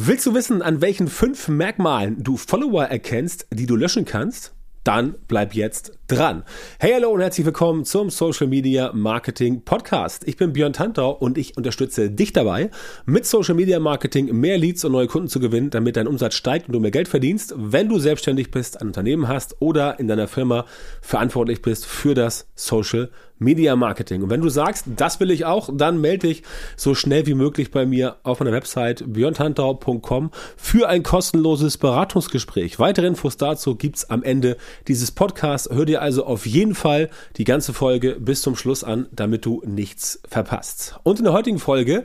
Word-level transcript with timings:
Willst 0.00 0.26
du 0.26 0.34
wissen, 0.34 0.62
an 0.62 0.80
welchen 0.80 1.08
fünf 1.08 1.48
Merkmalen 1.48 2.22
du 2.22 2.36
Follower 2.36 2.84
erkennst, 2.84 3.48
die 3.50 3.66
du 3.66 3.74
löschen 3.74 4.04
kannst? 4.04 4.54
Dann 4.84 5.16
bleib 5.26 5.54
jetzt 5.54 5.97
dran. 6.08 6.42
Hey, 6.78 6.92
hallo 6.94 7.10
und 7.10 7.20
herzlich 7.20 7.44
willkommen 7.44 7.84
zum 7.84 8.08
Social 8.08 8.46
Media 8.46 8.90
Marketing 8.94 9.62
Podcast. 9.62 10.26
Ich 10.26 10.38
bin 10.38 10.54
Björn 10.54 10.72
Tantau 10.72 11.10
und 11.10 11.36
ich 11.36 11.58
unterstütze 11.58 12.10
dich 12.10 12.32
dabei, 12.32 12.70
mit 13.04 13.26
Social 13.26 13.54
Media 13.54 13.78
Marketing 13.78 14.34
mehr 14.34 14.56
Leads 14.56 14.86
und 14.86 14.92
neue 14.92 15.06
Kunden 15.06 15.28
zu 15.28 15.38
gewinnen, 15.38 15.68
damit 15.68 15.96
dein 15.96 16.06
Umsatz 16.06 16.34
steigt 16.34 16.66
und 16.66 16.72
du 16.72 16.80
mehr 16.80 16.90
Geld 16.90 17.08
verdienst, 17.08 17.52
wenn 17.58 17.90
du 17.90 17.98
selbstständig 17.98 18.50
bist, 18.50 18.80
ein 18.80 18.86
Unternehmen 18.86 19.28
hast 19.28 19.60
oder 19.60 20.00
in 20.00 20.08
deiner 20.08 20.28
Firma 20.28 20.64
verantwortlich 21.02 21.60
bist 21.60 21.84
für 21.84 22.14
das 22.14 22.48
Social 22.54 23.10
Media 23.38 23.76
Marketing. 23.76 24.22
Und 24.22 24.30
wenn 24.30 24.40
du 24.40 24.48
sagst, 24.48 24.86
das 24.96 25.20
will 25.20 25.30
ich 25.30 25.44
auch, 25.44 25.70
dann 25.72 26.00
melde 26.00 26.28
dich 26.28 26.42
so 26.76 26.94
schnell 26.94 27.26
wie 27.26 27.34
möglich 27.34 27.70
bei 27.70 27.86
mir 27.86 28.16
auf 28.22 28.40
meiner 28.40 28.52
Website 28.52 29.04
björntantau.com 29.06 30.30
für 30.56 30.88
ein 30.88 31.02
kostenloses 31.02 31.78
Beratungsgespräch. 31.78 32.78
Weitere 32.78 33.06
Infos 33.06 33.36
dazu 33.36 33.76
gibt's 33.76 34.10
am 34.10 34.22
Ende 34.22 34.56
dieses 34.88 35.12
Podcasts. 35.12 35.68
Hör 35.70 35.84
dir 35.84 35.97
dir 35.98 36.02
also 36.02 36.24
auf 36.24 36.46
jeden 36.46 36.74
Fall 36.74 37.10
die 37.36 37.44
ganze 37.44 37.72
Folge 37.72 38.16
bis 38.18 38.42
zum 38.42 38.56
Schluss 38.56 38.84
an, 38.84 39.06
damit 39.12 39.44
du 39.44 39.62
nichts 39.66 40.20
verpasst. 40.28 40.98
Und 41.02 41.18
in 41.18 41.24
der 41.24 41.32
heutigen 41.32 41.58
Folge 41.58 42.04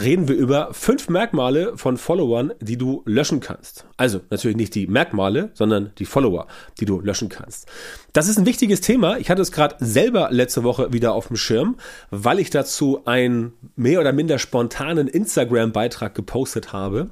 reden 0.00 0.28
wir 0.28 0.36
über 0.36 0.72
fünf 0.72 1.08
Merkmale 1.08 1.76
von 1.76 1.96
Followern, 1.96 2.52
die 2.60 2.76
du 2.76 3.02
löschen 3.04 3.40
kannst. 3.40 3.86
Also 3.96 4.20
natürlich 4.30 4.56
nicht 4.56 4.74
die 4.74 4.86
Merkmale, 4.86 5.50
sondern 5.54 5.92
die 5.98 6.04
Follower, 6.04 6.46
die 6.80 6.84
du 6.84 7.00
löschen 7.00 7.28
kannst. 7.28 7.66
Das 8.12 8.28
ist 8.28 8.38
ein 8.38 8.46
wichtiges 8.46 8.80
Thema. 8.80 9.18
Ich 9.18 9.30
hatte 9.30 9.42
es 9.42 9.52
gerade 9.52 9.76
selber 9.78 10.28
letzte 10.30 10.64
Woche 10.64 10.92
wieder 10.92 11.12
auf 11.12 11.28
dem 11.28 11.36
Schirm, 11.36 11.76
weil 12.10 12.38
ich 12.38 12.50
dazu 12.50 13.02
einen 13.04 13.52
mehr 13.76 14.00
oder 14.00 14.12
minder 14.12 14.38
spontanen 14.38 15.08
Instagram-Beitrag 15.08 16.14
gepostet 16.14 16.72
habe. 16.72 17.10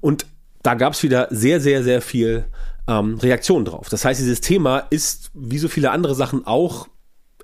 Und 0.00 0.26
da 0.62 0.74
gab 0.74 0.94
es 0.94 1.02
wieder 1.02 1.28
sehr, 1.30 1.60
sehr, 1.60 1.84
sehr 1.84 2.02
viel 2.02 2.46
ähm, 2.88 3.18
Reaktion 3.18 3.64
drauf. 3.64 3.88
Das 3.88 4.04
heißt, 4.04 4.20
dieses 4.20 4.40
Thema 4.40 4.78
ist 4.90 5.30
wie 5.34 5.58
so 5.58 5.68
viele 5.68 5.90
andere 5.90 6.14
Sachen 6.14 6.46
auch 6.46 6.88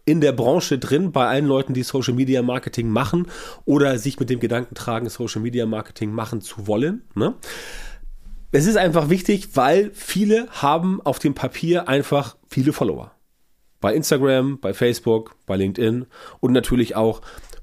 in 0.05 0.21
der 0.21 0.33
Branche 0.33 0.79
drin, 0.79 1.13
bei 1.13 1.27
allen 1.27 1.47
Leuten, 1.47 1.75
die 1.75 1.85
Social 1.85 2.15
Media 2.15 2.43
Marketing 2.43 2.89
machen 2.89 3.29
oder 3.65 3.99
sich 3.99 4.19
mit 4.19 4.31
dem 4.31 4.41
Gedanken 4.41 4.75
tragen, 4.75 5.09
Social 5.09 5.43
Media 5.43 5.65
Marketing 5.65 6.13
machen 6.13 6.41
zu 6.41 6.67
wollen. 6.67 7.03
Ne? 7.15 7.35
Es 8.51 8.67
ist 8.67 8.77
einfach 8.77 9.11
wichtig, 9.11 9.51
weil 9.55 9.91
viele 9.95 10.49
haben 10.51 11.01
auf 11.03 11.19
dem 11.19 11.35
Papier 11.35 11.89
einfach 11.89 12.37
viele 12.49 12.73
Follower. 12.73 13.13
Bei 13.81 13.95
Instagram, 13.95 14.59
bei 14.61 14.75
Facebook, 14.75 15.37
bei 15.47 15.57
LinkedIn 15.57 16.07
und 16.41 16.53
natürlich 16.53 16.95
auch 16.95 17.23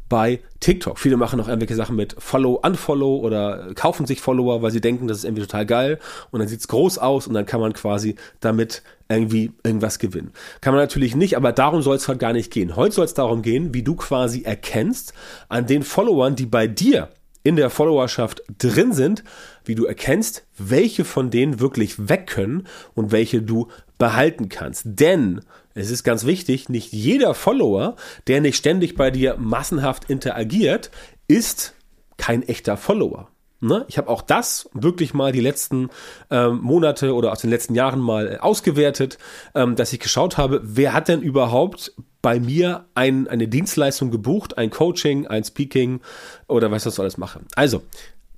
bei 0.09 0.41
TikTok. 0.59 0.99
Viele 0.99 1.15
machen 1.15 1.39
auch 1.39 1.47
irgendwelche 1.47 1.75
Sachen 1.75 1.95
mit 1.95 2.15
Follow, 2.17 2.59
Unfollow 2.63 3.17
oder 3.19 3.73
kaufen 3.75 4.05
sich 4.05 4.19
Follower, 4.19 4.61
weil 4.61 4.71
sie 4.71 4.81
denken, 4.81 5.07
das 5.07 5.19
ist 5.19 5.23
irgendwie 5.23 5.43
total 5.43 5.65
geil 5.65 5.99
und 6.31 6.39
dann 6.39 6.47
sieht's 6.47 6.67
groß 6.67 6.97
aus 6.97 7.27
und 7.27 7.35
dann 7.35 7.45
kann 7.45 7.61
man 7.61 7.73
quasi 7.73 8.15
damit 8.39 8.81
irgendwie 9.07 9.52
irgendwas 9.63 9.99
gewinnen. 9.99 10.31
Kann 10.61 10.73
man 10.73 10.83
natürlich 10.83 11.15
nicht, 11.15 11.37
aber 11.37 11.52
darum 11.52 11.81
soll 11.81 11.95
es 11.95 12.07
halt 12.07 12.19
gar 12.19 12.33
nicht 12.33 12.52
gehen. 12.52 12.75
Heute 12.75 12.95
soll 12.95 13.05
es 13.05 13.13
darum 13.13 13.41
gehen, 13.41 13.73
wie 13.73 13.83
du 13.83 13.95
quasi 13.95 14.43
erkennst 14.43 15.13
an 15.47 15.65
den 15.65 15.83
Followern, 15.83 16.35
die 16.35 16.45
bei 16.45 16.67
dir 16.67 17.09
in 17.43 17.55
der 17.55 17.69
Followerschaft 17.69 18.43
drin 18.57 18.93
sind, 18.93 19.23
wie 19.63 19.75
du 19.75 19.85
erkennst, 19.85 20.45
welche 20.57 21.05
von 21.05 21.30
denen 21.30 21.59
wirklich 21.59 22.09
weg 22.09 22.27
können 22.27 22.67
und 22.95 23.11
welche 23.11 23.41
du 23.41 23.69
behalten 24.00 24.50
kannst. 24.50 24.83
Denn 24.86 25.42
es 25.75 25.92
ist 25.92 26.03
ganz 26.03 26.25
wichtig, 26.25 26.69
nicht 26.69 26.92
jeder 26.92 27.36
Follower, 27.36 27.95
der 28.25 28.42
nicht 28.42 28.58
ständig 28.58 28.95
bei 28.95 29.11
dir 29.11 29.36
massenhaft 29.38 30.09
interagiert, 30.09 30.89
ist 31.28 31.75
kein 32.17 32.42
echter 32.42 32.75
Follower. 32.75 33.30
Ne? 33.61 33.86
Ich 33.89 33.97
habe 33.97 34.09
auch 34.09 34.22
das 34.22 34.70
wirklich 34.73 35.14
mal 35.14 35.31
die 35.31 35.42
letzten 35.42 35.89
ähm, 36.31 36.59
Monate 36.61 37.14
oder 37.14 37.31
aus 37.31 37.42
den 37.42 37.50
letzten 37.50 37.75
Jahren 37.75 38.00
mal 38.00 38.39
ausgewertet, 38.39 39.17
ähm, 39.53 39.75
dass 39.75 39.92
ich 39.92 40.00
geschaut 40.00 40.38
habe, 40.38 40.61
wer 40.64 40.94
hat 40.94 41.09
denn 41.09 41.22
überhaupt 41.22 41.94
bei 42.22 42.39
mir 42.39 42.86
ein, 42.95 43.27
eine 43.27 43.48
Dienstleistung 43.48 44.11
gebucht, 44.11 44.58
ein 44.58 44.70
Coaching, 44.70 45.27
ein 45.27 45.43
Speaking 45.43 45.99
oder 46.48 46.71
was 46.71 46.83
das 46.83 46.99
alles 46.99 47.17
mache. 47.17 47.42
Also, 47.55 47.83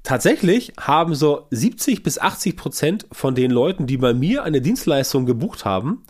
tatsächlich 0.03 0.73
haben 0.79 1.15
so 1.15 1.47
70 1.51 2.03
bis 2.03 2.19
80 2.19 2.55
Prozent 2.55 3.07
von 3.11 3.35
den 3.35 3.51
Leuten, 3.51 3.87
die 3.87 3.97
bei 3.97 4.13
mir 4.13 4.43
eine 4.43 4.61
Dienstleistung 4.61 5.25
gebucht 5.25 5.65
haben, 5.65 6.03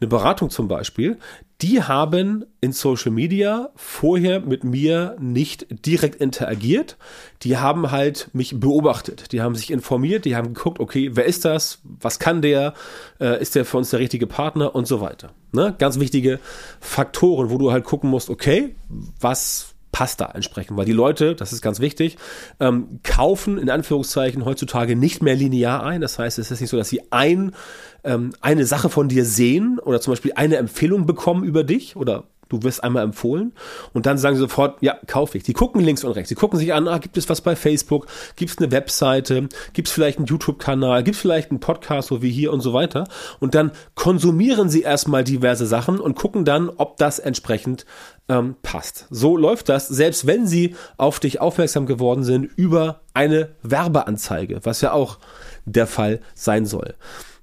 eine 0.00 0.08
Beratung 0.08 0.50
zum 0.50 0.66
Beispiel, 0.68 1.18
die 1.62 1.80
haben 1.80 2.44
in 2.60 2.72
Social 2.72 3.12
Media 3.12 3.70
vorher 3.76 4.40
mit 4.40 4.64
mir 4.64 5.16
nicht 5.20 5.66
direkt 5.86 6.16
interagiert. 6.16 6.96
Die 7.42 7.56
haben 7.56 7.92
halt 7.92 8.28
mich 8.32 8.58
beobachtet. 8.58 9.30
Die 9.30 9.40
haben 9.40 9.54
sich 9.54 9.70
informiert, 9.70 10.24
die 10.24 10.34
haben 10.34 10.54
geguckt, 10.54 10.80
okay, 10.80 11.10
wer 11.14 11.24
ist 11.24 11.44
das? 11.44 11.78
Was 11.84 12.18
kann 12.18 12.42
der? 12.42 12.74
Äh, 13.20 13.40
ist 13.40 13.54
der 13.54 13.64
für 13.64 13.78
uns 13.78 13.90
der 13.90 14.00
richtige 14.00 14.26
Partner 14.26 14.74
und 14.74 14.88
so 14.88 15.00
weiter. 15.00 15.30
Ne? 15.52 15.72
Ganz 15.78 16.00
wichtige 16.00 16.40
Faktoren, 16.80 17.50
wo 17.50 17.58
du 17.58 17.70
halt 17.70 17.84
gucken 17.84 18.10
musst, 18.10 18.28
okay, 18.28 18.74
was 19.20 19.71
passt 19.92 20.20
da 20.20 20.30
entsprechend, 20.34 20.76
weil 20.76 20.86
die 20.86 20.92
Leute, 20.92 21.34
das 21.36 21.52
ist 21.52 21.60
ganz 21.60 21.78
wichtig, 21.78 22.16
ähm, 22.58 23.00
kaufen 23.02 23.58
in 23.58 23.70
Anführungszeichen 23.70 24.44
heutzutage 24.44 24.96
nicht 24.96 25.22
mehr 25.22 25.36
linear 25.36 25.84
ein. 25.84 26.00
Das 26.00 26.18
heißt, 26.18 26.38
es 26.38 26.50
ist 26.50 26.60
nicht 26.60 26.70
so, 26.70 26.78
dass 26.78 26.88
sie 26.88 27.02
ein, 27.12 27.54
ähm, 28.02 28.32
eine 28.40 28.64
Sache 28.64 28.88
von 28.88 29.08
dir 29.08 29.24
sehen 29.24 29.78
oder 29.78 30.00
zum 30.00 30.12
Beispiel 30.12 30.32
eine 30.34 30.56
Empfehlung 30.56 31.06
bekommen 31.06 31.44
über 31.44 31.62
dich 31.62 31.94
oder 31.94 32.24
du 32.52 32.62
wirst 32.62 32.84
einmal 32.84 33.02
empfohlen 33.02 33.52
und 33.92 34.06
dann 34.06 34.18
sagen 34.18 34.36
sie 34.36 34.40
sofort, 34.40 34.82
ja, 34.82 34.96
kaufe 35.06 35.38
ich. 35.38 35.44
Die 35.44 35.54
gucken 35.54 35.80
links 35.80 36.04
und 36.04 36.12
rechts. 36.12 36.28
Die 36.28 36.34
gucken 36.34 36.58
sich 36.58 36.72
an, 36.74 36.86
ah, 36.86 36.98
gibt 36.98 37.16
es 37.16 37.28
was 37.28 37.40
bei 37.40 37.56
Facebook? 37.56 38.06
Gibt 38.36 38.52
es 38.52 38.58
eine 38.58 38.70
Webseite? 38.70 39.48
Gibt 39.72 39.88
es 39.88 39.94
vielleicht 39.94 40.18
einen 40.18 40.26
YouTube-Kanal? 40.26 41.02
Gibt 41.02 41.16
es 41.16 41.20
vielleicht 41.20 41.50
einen 41.50 41.60
Podcast, 41.60 42.08
so 42.08 42.22
wie 42.22 42.30
hier 42.30 42.52
und 42.52 42.60
so 42.60 42.72
weiter? 42.72 43.08
Und 43.40 43.54
dann 43.54 43.72
konsumieren 43.94 44.68
sie 44.68 44.82
erstmal 44.82 45.24
diverse 45.24 45.66
Sachen 45.66 45.98
und 45.98 46.14
gucken 46.14 46.44
dann, 46.44 46.68
ob 46.68 46.98
das 46.98 47.18
entsprechend 47.18 47.86
ähm, 48.28 48.56
passt. 48.62 49.06
So 49.10 49.36
läuft 49.36 49.68
das, 49.68 49.88
selbst 49.88 50.26
wenn 50.26 50.46
sie 50.46 50.76
auf 50.98 51.20
dich 51.20 51.40
aufmerksam 51.40 51.86
geworden 51.86 52.22
sind 52.22 52.44
über 52.56 53.00
eine 53.14 53.50
Werbeanzeige, 53.62 54.60
was 54.64 54.82
ja 54.82 54.92
auch 54.92 55.18
der 55.64 55.86
Fall 55.86 56.20
sein 56.34 56.66
soll. 56.66 56.94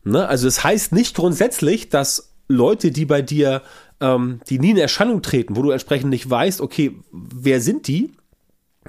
Ne? 0.03 0.27
Also 0.27 0.47
es 0.47 0.55
das 0.55 0.63
heißt 0.63 0.91
nicht 0.93 1.15
grundsätzlich, 1.15 1.89
dass 1.89 2.29
Leute, 2.47 2.91
die 2.91 3.05
bei 3.05 3.21
dir 3.21 3.61
ähm, 4.01 4.41
die 4.49 4.59
nie 4.59 4.71
in 4.71 4.77
Erscheinung 4.77 5.21
treten, 5.21 5.55
wo 5.55 5.61
du 5.61 5.71
entsprechend 5.71 6.09
nicht 6.09 6.29
weißt, 6.29 6.61
okay, 6.61 6.95
wer 7.11 7.61
sind 7.61 7.87
die? 7.87 8.11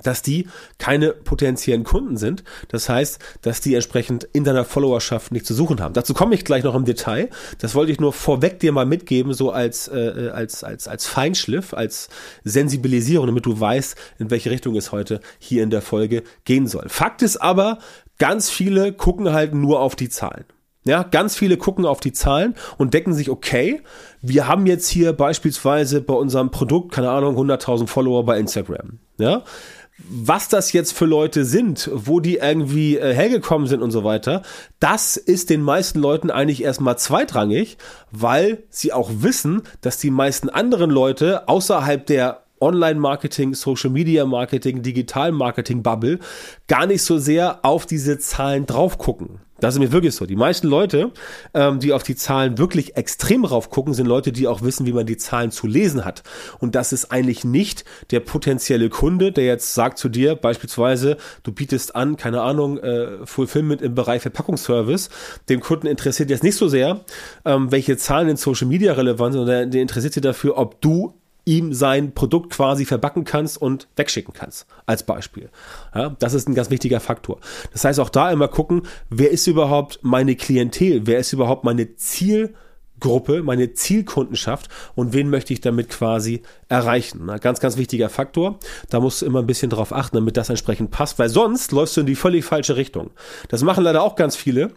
dass 0.02 0.22
die 0.22 0.48
keine 0.78 1.10
potenziellen 1.10 1.84
Kunden 1.84 2.16
sind. 2.16 2.44
Das 2.68 2.88
heißt, 2.88 3.18
dass 3.42 3.60
die 3.60 3.74
entsprechend 3.74 4.24
in 4.32 4.44
deiner 4.44 4.64
Followerschaft 4.64 5.32
nicht 5.32 5.46
zu 5.46 5.52
suchen 5.54 5.80
haben. 5.80 5.94
Dazu 5.94 6.14
komme 6.14 6.34
ich 6.34 6.44
gleich 6.44 6.64
noch 6.64 6.74
im 6.74 6.84
Detail. 6.84 7.28
Das 7.58 7.74
wollte 7.74 7.92
ich 7.92 8.00
nur 8.00 8.12
vorweg 8.12 8.60
dir 8.60 8.72
mal 8.72 8.86
mitgeben, 8.86 9.34
so 9.34 9.50
als, 9.50 9.88
äh, 9.88 10.30
als, 10.32 10.64
als, 10.64 10.88
als 10.88 11.06
Feinschliff, 11.06 11.74
als 11.74 12.08
Sensibilisierung, 12.44 13.26
damit 13.26 13.46
du 13.46 13.58
weißt, 13.58 13.96
in 14.18 14.30
welche 14.30 14.50
Richtung 14.50 14.76
es 14.76 14.92
heute 14.92 15.20
hier 15.38 15.62
in 15.62 15.70
der 15.70 15.82
Folge 15.82 16.22
gehen 16.44 16.66
soll. 16.66 16.88
Fakt 16.88 17.22
ist 17.22 17.36
aber, 17.36 17.78
ganz 18.18 18.48
viele 18.48 18.92
gucken 18.92 19.32
halt 19.32 19.54
nur 19.54 19.80
auf 19.80 19.96
die 19.96 20.08
Zahlen. 20.08 20.44
Ja, 20.84 21.02
ganz 21.02 21.36
viele 21.36 21.58
gucken 21.58 21.84
auf 21.84 22.00
die 22.00 22.12
Zahlen 22.12 22.54
und 22.78 22.94
denken 22.94 23.12
sich, 23.12 23.28
okay, 23.28 23.82
wir 24.22 24.48
haben 24.48 24.66
jetzt 24.66 24.88
hier 24.88 25.12
beispielsweise 25.12 26.00
bei 26.00 26.14
unserem 26.14 26.50
Produkt, 26.50 26.92
keine 26.92 27.10
Ahnung, 27.10 27.36
100.000 27.36 27.86
Follower 27.86 28.24
bei 28.24 28.38
Instagram. 28.38 28.98
Ja, 29.18 29.44
was 30.08 30.48
das 30.48 30.72
jetzt 30.72 30.92
für 30.92 31.04
Leute 31.04 31.44
sind, 31.44 31.90
wo 31.92 32.20
die 32.20 32.36
irgendwie 32.36 32.96
äh, 32.96 33.14
hergekommen 33.14 33.68
sind 33.68 33.82
und 33.82 33.90
so 33.90 34.04
weiter, 34.04 34.42
das 34.78 35.16
ist 35.16 35.50
den 35.50 35.62
meisten 35.62 35.98
Leuten 35.98 36.30
eigentlich 36.30 36.62
erstmal 36.62 36.96
zweitrangig, 36.96 37.76
weil 38.10 38.62
sie 38.70 38.92
auch 38.92 39.10
wissen, 39.12 39.62
dass 39.82 39.98
die 39.98 40.10
meisten 40.10 40.48
anderen 40.48 40.90
Leute 40.90 41.48
außerhalb 41.48 42.06
der 42.06 42.44
Online-Marketing, 42.60 43.54
Social-Media-Marketing, 43.54 44.82
Digital-Marketing-Bubble 44.82 46.18
gar 46.68 46.86
nicht 46.86 47.02
so 47.02 47.18
sehr 47.18 47.64
auf 47.64 47.86
diese 47.86 48.18
Zahlen 48.18 48.66
drauf 48.66 48.98
gucken. 48.98 49.40
Das 49.60 49.74
ist 49.74 49.80
mir 49.80 49.92
wirklich 49.92 50.14
so. 50.14 50.26
Die 50.26 50.36
meisten 50.36 50.66
Leute, 50.66 51.12
ähm, 51.54 51.80
die 51.80 51.92
auf 51.92 52.02
die 52.02 52.16
Zahlen 52.16 52.58
wirklich 52.58 52.96
extrem 52.96 53.44
rauf 53.44 53.70
gucken, 53.70 53.94
sind 53.94 54.06
Leute, 54.06 54.32
die 54.32 54.48
auch 54.48 54.62
wissen, 54.62 54.86
wie 54.86 54.92
man 54.92 55.06
die 55.06 55.16
Zahlen 55.16 55.50
zu 55.50 55.66
lesen 55.66 56.04
hat. 56.04 56.22
Und 56.58 56.74
das 56.74 56.92
ist 56.92 57.12
eigentlich 57.12 57.44
nicht 57.44 57.84
der 58.10 58.20
potenzielle 58.20 58.88
Kunde, 58.88 59.32
der 59.32 59.44
jetzt 59.44 59.74
sagt 59.74 59.98
zu 59.98 60.08
dir, 60.08 60.34
beispielsweise, 60.34 61.16
du 61.42 61.52
bietest 61.52 61.94
an, 61.94 62.16
keine 62.16 62.40
Ahnung, 62.40 62.78
äh, 62.78 63.26
Fulfillment 63.26 63.82
im 63.82 63.94
Bereich 63.94 64.22
Verpackungsservice. 64.22 65.10
Dem 65.48 65.60
Kunden 65.60 65.86
interessiert 65.86 66.30
jetzt 66.30 66.42
nicht 66.42 66.56
so 66.56 66.68
sehr, 66.68 67.04
ähm, 67.44 67.70
welche 67.70 67.96
Zahlen 67.96 68.28
in 68.28 68.36
Social 68.36 68.66
Media 68.66 68.94
relevant 68.94 69.34
sind, 69.34 69.40
sondern 69.46 69.70
der 69.70 69.82
interessiert 69.82 70.14
sich 70.14 70.22
dafür, 70.22 70.56
ob 70.56 70.80
du 70.80 71.19
ihm 71.44 71.72
sein 71.72 72.14
Produkt 72.14 72.50
quasi 72.50 72.84
verbacken 72.84 73.24
kannst 73.24 73.60
und 73.60 73.88
wegschicken 73.96 74.34
kannst, 74.34 74.66
als 74.86 75.04
Beispiel. 75.04 75.50
Ja, 75.94 76.10
das 76.18 76.34
ist 76.34 76.48
ein 76.48 76.54
ganz 76.54 76.70
wichtiger 76.70 77.00
Faktor. 77.00 77.38
Das 77.72 77.84
heißt, 77.84 78.00
auch 78.00 78.10
da 78.10 78.30
immer 78.30 78.48
gucken, 78.48 78.82
wer 79.08 79.30
ist 79.30 79.46
überhaupt 79.46 80.00
meine 80.02 80.36
Klientel, 80.36 81.06
wer 81.06 81.18
ist 81.18 81.32
überhaupt 81.32 81.64
meine 81.64 81.96
Ziel 81.96 82.54
Gruppe, 83.00 83.42
meine 83.42 83.72
Zielkundenschaft 83.72 84.68
und 84.94 85.12
wen 85.12 85.30
möchte 85.30 85.52
ich 85.52 85.60
damit 85.60 85.88
quasi 85.88 86.42
erreichen. 86.68 87.22
Na, 87.24 87.38
ganz, 87.38 87.58
ganz 87.58 87.76
wichtiger 87.76 88.08
Faktor. 88.08 88.58
Da 88.90 89.00
musst 89.00 89.22
du 89.22 89.26
immer 89.26 89.40
ein 89.40 89.46
bisschen 89.46 89.70
drauf 89.70 89.92
achten, 89.92 90.16
damit 90.16 90.36
das 90.36 90.50
entsprechend 90.50 90.90
passt, 90.90 91.18
weil 91.18 91.28
sonst 91.28 91.72
läufst 91.72 91.96
du 91.96 92.02
in 92.02 92.06
die 92.06 92.14
völlig 92.14 92.44
falsche 92.44 92.76
Richtung. 92.76 93.10
Das 93.48 93.62
machen 93.62 93.82
leider 93.82 94.02
auch 94.02 94.14
ganz 94.14 94.36
viele. 94.36 94.70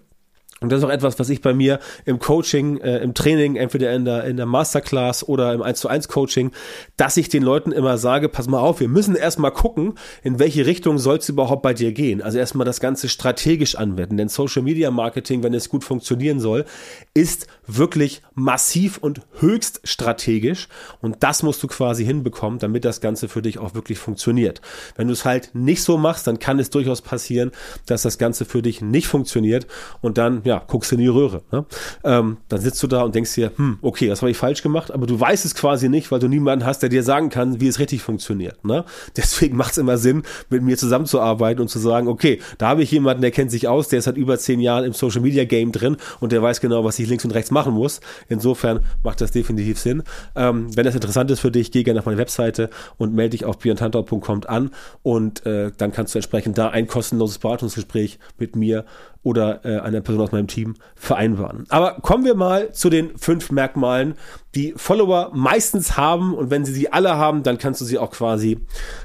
Und 0.61 0.71
das 0.71 0.79
ist 0.79 0.85
auch 0.85 0.89
etwas, 0.89 1.19
was 1.19 1.29
ich 1.29 1.41
bei 1.41 1.53
mir 1.53 1.79
im 2.05 2.19
Coaching, 2.19 2.77
äh, 2.77 3.00
im 3.00 3.13
Training, 3.13 3.57
entweder 3.57 3.91
in 3.94 4.05
der, 4.05 4.23
in 4.23 4.38
der 4.38 4.45
Masterclass 4.45 5.27
oder 5.27 5.53
im 5.53 5.61
1 5.61 5.79
zu 5.79 5.89
1 5.89 6.07
Coaching, 6.07 6.51
dass 6.95 7.17
ich 7.17 7.27
den 7.27 7.44
Leuten 7.44 7.73
immer 7.73 7.97
sage, 7.97 8.29
pass 8.29 8.47
mal 8.47 8.59
auf, 8.59 8.79
wir 8.79 8.88
müssen 8.88 9.15
erstmal 9.15 9.51
gucken, 9.51 9.95
in 10.21 10.39
welche 10.39 10.65
Richtung 10.65 11.00
soll 11.00 11.17
es 11.17 11.27
überhaupt 11.27 11.63
bei 11.63 11.73
dir 11.73 11.91
gehen. 11.91 12.21
Also 12.21 12.38
erstmal 12.38 12.65
das 12.65 12.79
Ganze 12.79 13.09
strategisch 13.09 13.75
anwenden. 13.75 14.15
Denn 14.15 14.29
Social 14.29 14.61
Media 14.61 14.89
Marketing, 14.89 15.44
wenn 15.44 15.53
es 15.53 15.67
gut 15.67 15.83
funktionieren 15.83 16.39
soll, 16.39 16.65
ist 17.13 17.47
wirklich 17.67 18.21
massiv 18.35 18.97
und 18.97 19.21
höchst 19.39 19.81
strategisch. 19.83 20.68
Und 21.01 21.24
das 21.24 21.44
musst 21.44 21.62
du 21.63 21.68
quasi 21.68 22.06
hinbekommen, 22.06 22.59
damit 22.59 22.85
das 22.85 23.01
Ganze 23.01 23.27
für 23.27 23.41
dich 23.41 23.57
auch 23.57 23.75
wirklich 23.75 24.00
funktioniert. 24.00 24.62
Wenn 24.95 25.07
du 25.07 25.13
es 25.13 25.25
halt 25.25 25.51
nicht 25.53 25.83
so 25.83 25.97
machst, 25.97 26.27
dann 26.27 26.39
kann 26.39 26.59
es 26.59 26.69
durchaus 26.69 27.01
passieren, 27.01 27.51
dass 27.85 28.01
das 28.01 28.18
Ganze 28.18 28.45
für 28.45 28.62
dich 28.62 28.81
nicht 28.81 29.07
funktioniert 29.07 29.68
und 30.01 30.18
dann, 30.18 30.41
ja, 30.44 30.63
guckst 30.65 30.91
in 30.91 31.00
die 31.00 31.07
Röhre. 31.07 31.41
Ne? 31.51 31.65
Ähm, 32.03 32.38
dann 32.50 32.62
sitzt 32.62 32.81
du 32.83 32.88
da 32.88 33.03
und 33.03 33.15
denkst 33.15 33.33
dir, 33.35 33.51
hm, 33.56 33.77
okay, 33.81 34.07
das 34.07 34.21
habe 34.21 34.31
ich 34.31 34.38
falsch 34.38 34.63
gemacht, 34.63 34.91
aber 34.91 35.06
du 35.06 35.19
weißt 35.19 35.45
es 35.45 35.56
quasi 35.56 35.89
nicht, 35.89 36.12
weil 36.12 36.19
du 36.19 36.27
niemanden 36.27 36.65
hast, 36.65 36.80
der 36.80 36.89
dir 36.89 37.03
sagen 37.03 37.30
kann, 37.30 37.59
wie 37.59 37.68
es 37.68 37.80
richtig 37.80 38.01
funktioniert. 38.01 38.63
Ne? 38.65 38.85
Deswegen 39.18 39.57
macht 39.57 39.74
es 39.74 39.77
immer 39.77 39.97
Sinn, 39.97 40.24
mit 40.50 40.63
mir 40.63 40.77
zusammenzuarbeiten 40.77 41.62
und 41.62 41.68
zu 41.68 41.80
sagen, 41.80 42.07
okay, 42.07 42.39
da 42.57 42.69
habe 42.69 42.83
ich 42.83 42.91
jemanden, 42.91 43.21
der 43.21 43.31
kennt 43.31 43.51
sich 43.51 43.68
aus, 43.68 43.88
der 43.88 44.00
ist 44.00 44.06
seit 44.06 44.18
über 44.18 44.38
zehn 44.38 44.59
Jahren 44.59 44.85
im 44.85 44.94
Social 44.94 45.21
Media 45.21 45.45
Game 45.45 45.71
drin 45.71 45.97
und 46.19 46.31
der 46.31 46.41
weiß 46.41 46.62
genau, 46.62 46.83
was 46.83 47.00
ich 47.00 47.07
links 47.07 47.25
und 47.25 47.31
rechts 47.31 47.51
machen 47.51 47.74
muss. 47.74 48.00
Insofern 48.27 48.81
macht 49.03 49.21
das 49.21 49.31
definitiv 49.31 49.79
Sinn. 49.79 50.03
Ähm, 50.35 50.75
wenn 50.75 50.85
das 50.85 50.95
interessant 50.95 51.31
ist 51.31 51.39
für 51.39 51.51
dich, 51.51 51.71
geh 51.71 51.83
gerne 51.83 51.99
auf 51.99 52.05
meine 52.05 52.17
Webseite 52.17 52.69
und 52.97 53.13
melde 53.13 53.31
dich 53.31 53.45
auf 53.45 53.59
björntantau.com 53.59 54.41
an 54.47 54.71
und 55.03 55.45
äh, 55.45 55.71
dann 55.77 55.91
kannst 55.91 56.13
du 56.13 56.19
entsprechend 56.19 56.57
da 56.57 56.69
ein 56.69 56.87
kostenloses 56.87 57.39
Beratungsgespräch 57.39 58.19
mit 58.37 58.55
mir 58.55 58.85
oder 59.23 59.63
äh, 59.63 59.79
einer 59.79 60.01
Person 60.01 60.21
aus 60.21 60.31
meinem 60.31 60.47
Team 60.47 60.75
vereinbaren. 60.95 61.65
Aber 61.69 61.95
kommen 62.01 62.25
wir 62.25 62.35
mal 62.35 62.73
zu 62.73 62.89
den 62.89 63.17
fünf 63.17 63.51
Merkmalen, 63.51 64.15
die 64.53 64.73
Follower 64.75 65.31
meistens 65.33 65.97
haben 65.97 66.33
und 66.33 66.51
wenn 66.51 66.65
sie 66.65 66.73
sie 66.73 66.91
alle 66.91 67.15
haben, 67.15 67.43
dann 67.43 67.57
kannst 67.57 67.81
du 67.81 67.85
sie 67.85 67.97
auch 67.97 68.11
quasi 68.11 68.59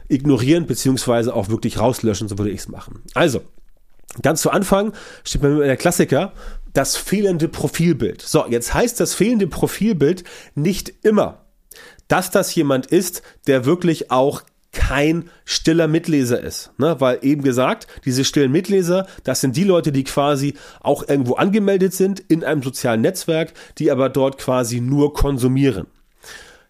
ignorieren 0.09 0.67
beziehungsweise 0.67 1.35
auch 1.35 1.49
wirklich 1.49 1.79
rauslöschen, 1.79 2.29
so 2.29 2.37
würde 2.37 2.51
ich 2.51 2.61
es 2.61 2.69
machen. 2.69 3.03
Also, 3.15 3.41
ganz 4.23 4.43
zu 4.43 4.51
Anfang 4.51 4.93
steht 5.25 5.43
bei 5.43 5.49
mir 5.49 5.65
der 5.65 5.77
Klassiker, 5.77 6.33
das 6.73 6.97
fehlende 6.97 7.49
Profilbild. 7.49 8.23
So, 8.23 8.47
jetzt 8.49 8.75
heißt 8.75 9.01
das 9.01 9.15
fehlende 9.15 9.47
Profilbild 9.47 10.25
nicht 10.55 10.93
immer, 11.03 11.47
dass 12.09 12.31
das 12.31 12.55
jemand 12.55 12.87
ist, 12.87 13.23
der 13.47 13.65
wirklich 13.65 14.11
auch 14.11 14.43
kein 14.73 15.31
stiller 15.45 15.89
Mitleser 15.89 16.41
ist. 16.41 16.71
Ne? 16.79 16.97
Weil 17.01 17.19
eben 17.23 17.43
gesagt, 17.43 17.87
diese 18.05 18.25
stillen 18.25 18.53
Mitleser, 18.53 19.07
das 19.25 19.41
sind 19.41 19.57
die 19.57 19.65
Leute, 19.65 19.93
die 19.93 20.05
quasi 20.05 20.55
auch 20.81 21.09
irgendwo 21.09 21.35
angemeldet 21.35 21.95
sind 21.95 22.21
in 22.21 22.45
einem 22.45 22.63
sozialen 22.63 23.01
Netzwerk, 23.01 23.55
die 23.79 23.91
aber 23.91 24.09
dort 24.09 24.39
quasi 24.39 24.81
nur 24.81 25.15
konsumieren. 25.15 25.87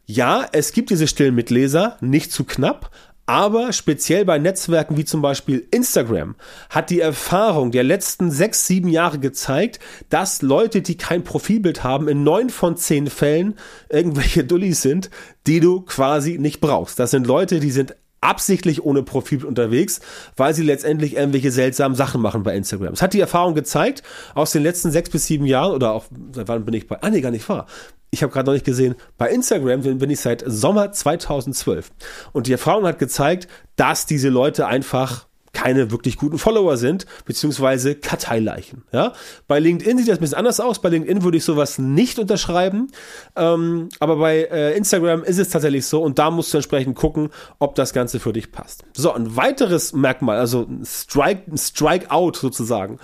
Ja, 0.07 0.47
es 0.53 0.73
gibt 0.73 0.89
diese 0.89 1.07
stillen 1.07 1.35
Mitleser, 1.35 1.99
nicht 2.01 2.33
zu 2.33 2.45
knapp, 2.45 2.91
aber 3.29 3.75
speziell 3.75 4.25
bei 4.25 4.39
Netzwerken 4.39 4.97
wie 4.97 5.05
zum 5.05 5.21
Beispiel 5.21 5.69
Instagram 5.71 6.35
hat 6.71 6.89
die 6.89 7.01
Erfahrung 7.01 7.71
der 7.71 7.85
letzten 7.85 8.31
sechs, 8.31 8.67
sieben 8.67 8.89
Jahre 8.89 9.19
gezeigt, 9.19 9.81
dass 10.09 10.41
Leute, 10.41 10.81
die 10.81 10.97
kein 10.97 11.25
Profilbild 11.25 11.85
haben, 11.85 12.09
in 12.09 12.25
neun 12.25 12.49
von 12.49 12.79
zehn 12.79 13.09
Fällen 13.09 13.57
irgendwelche 13.91 14.45
Dullis 14.45 14.81
sind, 14.81 15.11
die 15.47 15.61
du 15.61 15.83
quasi 15.83 16.39
nicht 16.39 16.63
brauchst. 16.63 16.99
Das 16.99 17.11
sind 17.11 17.27
Leute, 17.27 17.61
die 17.61 17.71
sind 17.71 17.97
absichtlich 18.21 18.85
ohne 18.85 19.03
Profil 19.03 19.45
unterwegs, 19.45 20.01
weil 20.37 20.55
sie 20.55 20.63
letztendlich 20.63 21.17
irgendwelche 21.17 21.51
seltsamen 21.51 21.97
Sachen 21.97 22.21
machen 22.21 22.43
bei 22.43 22.57
Instagram. 22.57 22.93
Es 22.93 23.03
hat 23.03 23.15
die 23.15 23.21
Erfahrung 23.21 23.55
gezeigt, 23.55 24.03
aus 24.35 24.53
den 24.53 24.63
letzten 24.63 24.91
sechs 24.91 25.11
bis 25.11 25.27
sieben 25.27 25.47
Jahren, 25.47 25.73
oder 25.73 25.93
auch, 25.93 26.07
seit 26.33 26.49
wann 26.49 26.65
bin 26.65 26.75
ich 26.75 26.87
bei, 26.87 27.01
ah 27.01 27.11
nee, 27.11 27.21
gar 27.21 27.31
nicht 27.31 27.49
wahr. 27.49 27.67
Ich 28.11 28.23
habe 28.23 28.33
gerade 28.33 28.47
noch 28.47 28.55
nicht 28.55 28.65
gesehen, 28.65 28.95
bei 29.19 29.29
Instagram 29.31 29.83
bin 29.83 30.11
ich 30.11 30.21
seit 30.21 30.43
Sommer 30.47 30.93
2012. 30.93 31.91
Und 32.33 32.47
die 32.47 32.53
Erfahrung 32.53 32.87
hat 32.87 32.99
gezeigt, 32.99 33.49
dass 33.77 34.07
diese 34.07 34.31
Leute 34.31 34.67
einfach 34.67 35.28
keine 35.59 35.91
wirklich 35.91 36.17
guten 36.17 36.39
Follower 36.39 36.77
sind, 36.77 37.05
beziehungsweise 37.25 37.97
Karteileichen. 37.97 38.85
Ja? 38.93 39.13
Bei 39.49 39.59
LinkedIn 39.59 39.99
sieht 39.99 40.07
das 40.07 40.19
ein 40.19 40.21
bisschen 40.21 40.39
anders 40.39 40.61
aus. 40.61 40.81
Bei 40.81 40.89
LinkedIn 40.89 41.25
würde 41.25 41.37
ich 41.37 41.45
sowas 41.45 41.79
nicht 41.79 42.21
unterschreiben. 42.21 42.93
Ähm, 43.35 43.89
aber 43.99 44.17
bei 44.19 44.45
äh, 44.45 44.77
Instagram 44.77 45.25
ist 45.25 45.39
es 45.39 45.49
tatsächlich 45.49 45.85
so 45.85 46.01
und 46.01 46.21
da 46.21 46.31
musst 46.31 46.55
du 46.55 46.59
entsprechend 46.59 46.95
gucken, 46.95 47.31
ob 47.59 47.75
das 47.75 47.93
Ganze 47.93 48.21
für 48.21 48.33
dich 48.33 48.53
passt. 48.53 48.85
So, 48.97 49.13
ein 49.13 49.35
weiteres 49.35 49.93
Merkmal, 49.93 50.39
also 50.39 50.63
ein 50.63 50.85
Strike, 50.85 51.51
ein 51.51 51.59
Strike-out 51.59 52.37
sozusagen, 52.37 52.99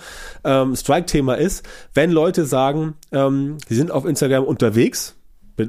ähm, 0.45 0.77
Strike-Thema 0.77 1.35
ist, 1.35 1.67
wenn 1.93 2.09
Leute 2.09 2.45
sagen, 2.45 2.93
ähm, 3.11 3.57
sie 3.67 3.75
sind 3.75 3.91
auf 3.91 4.05
Instagram 4.05 4.45
unterwegs, 4.45 5.15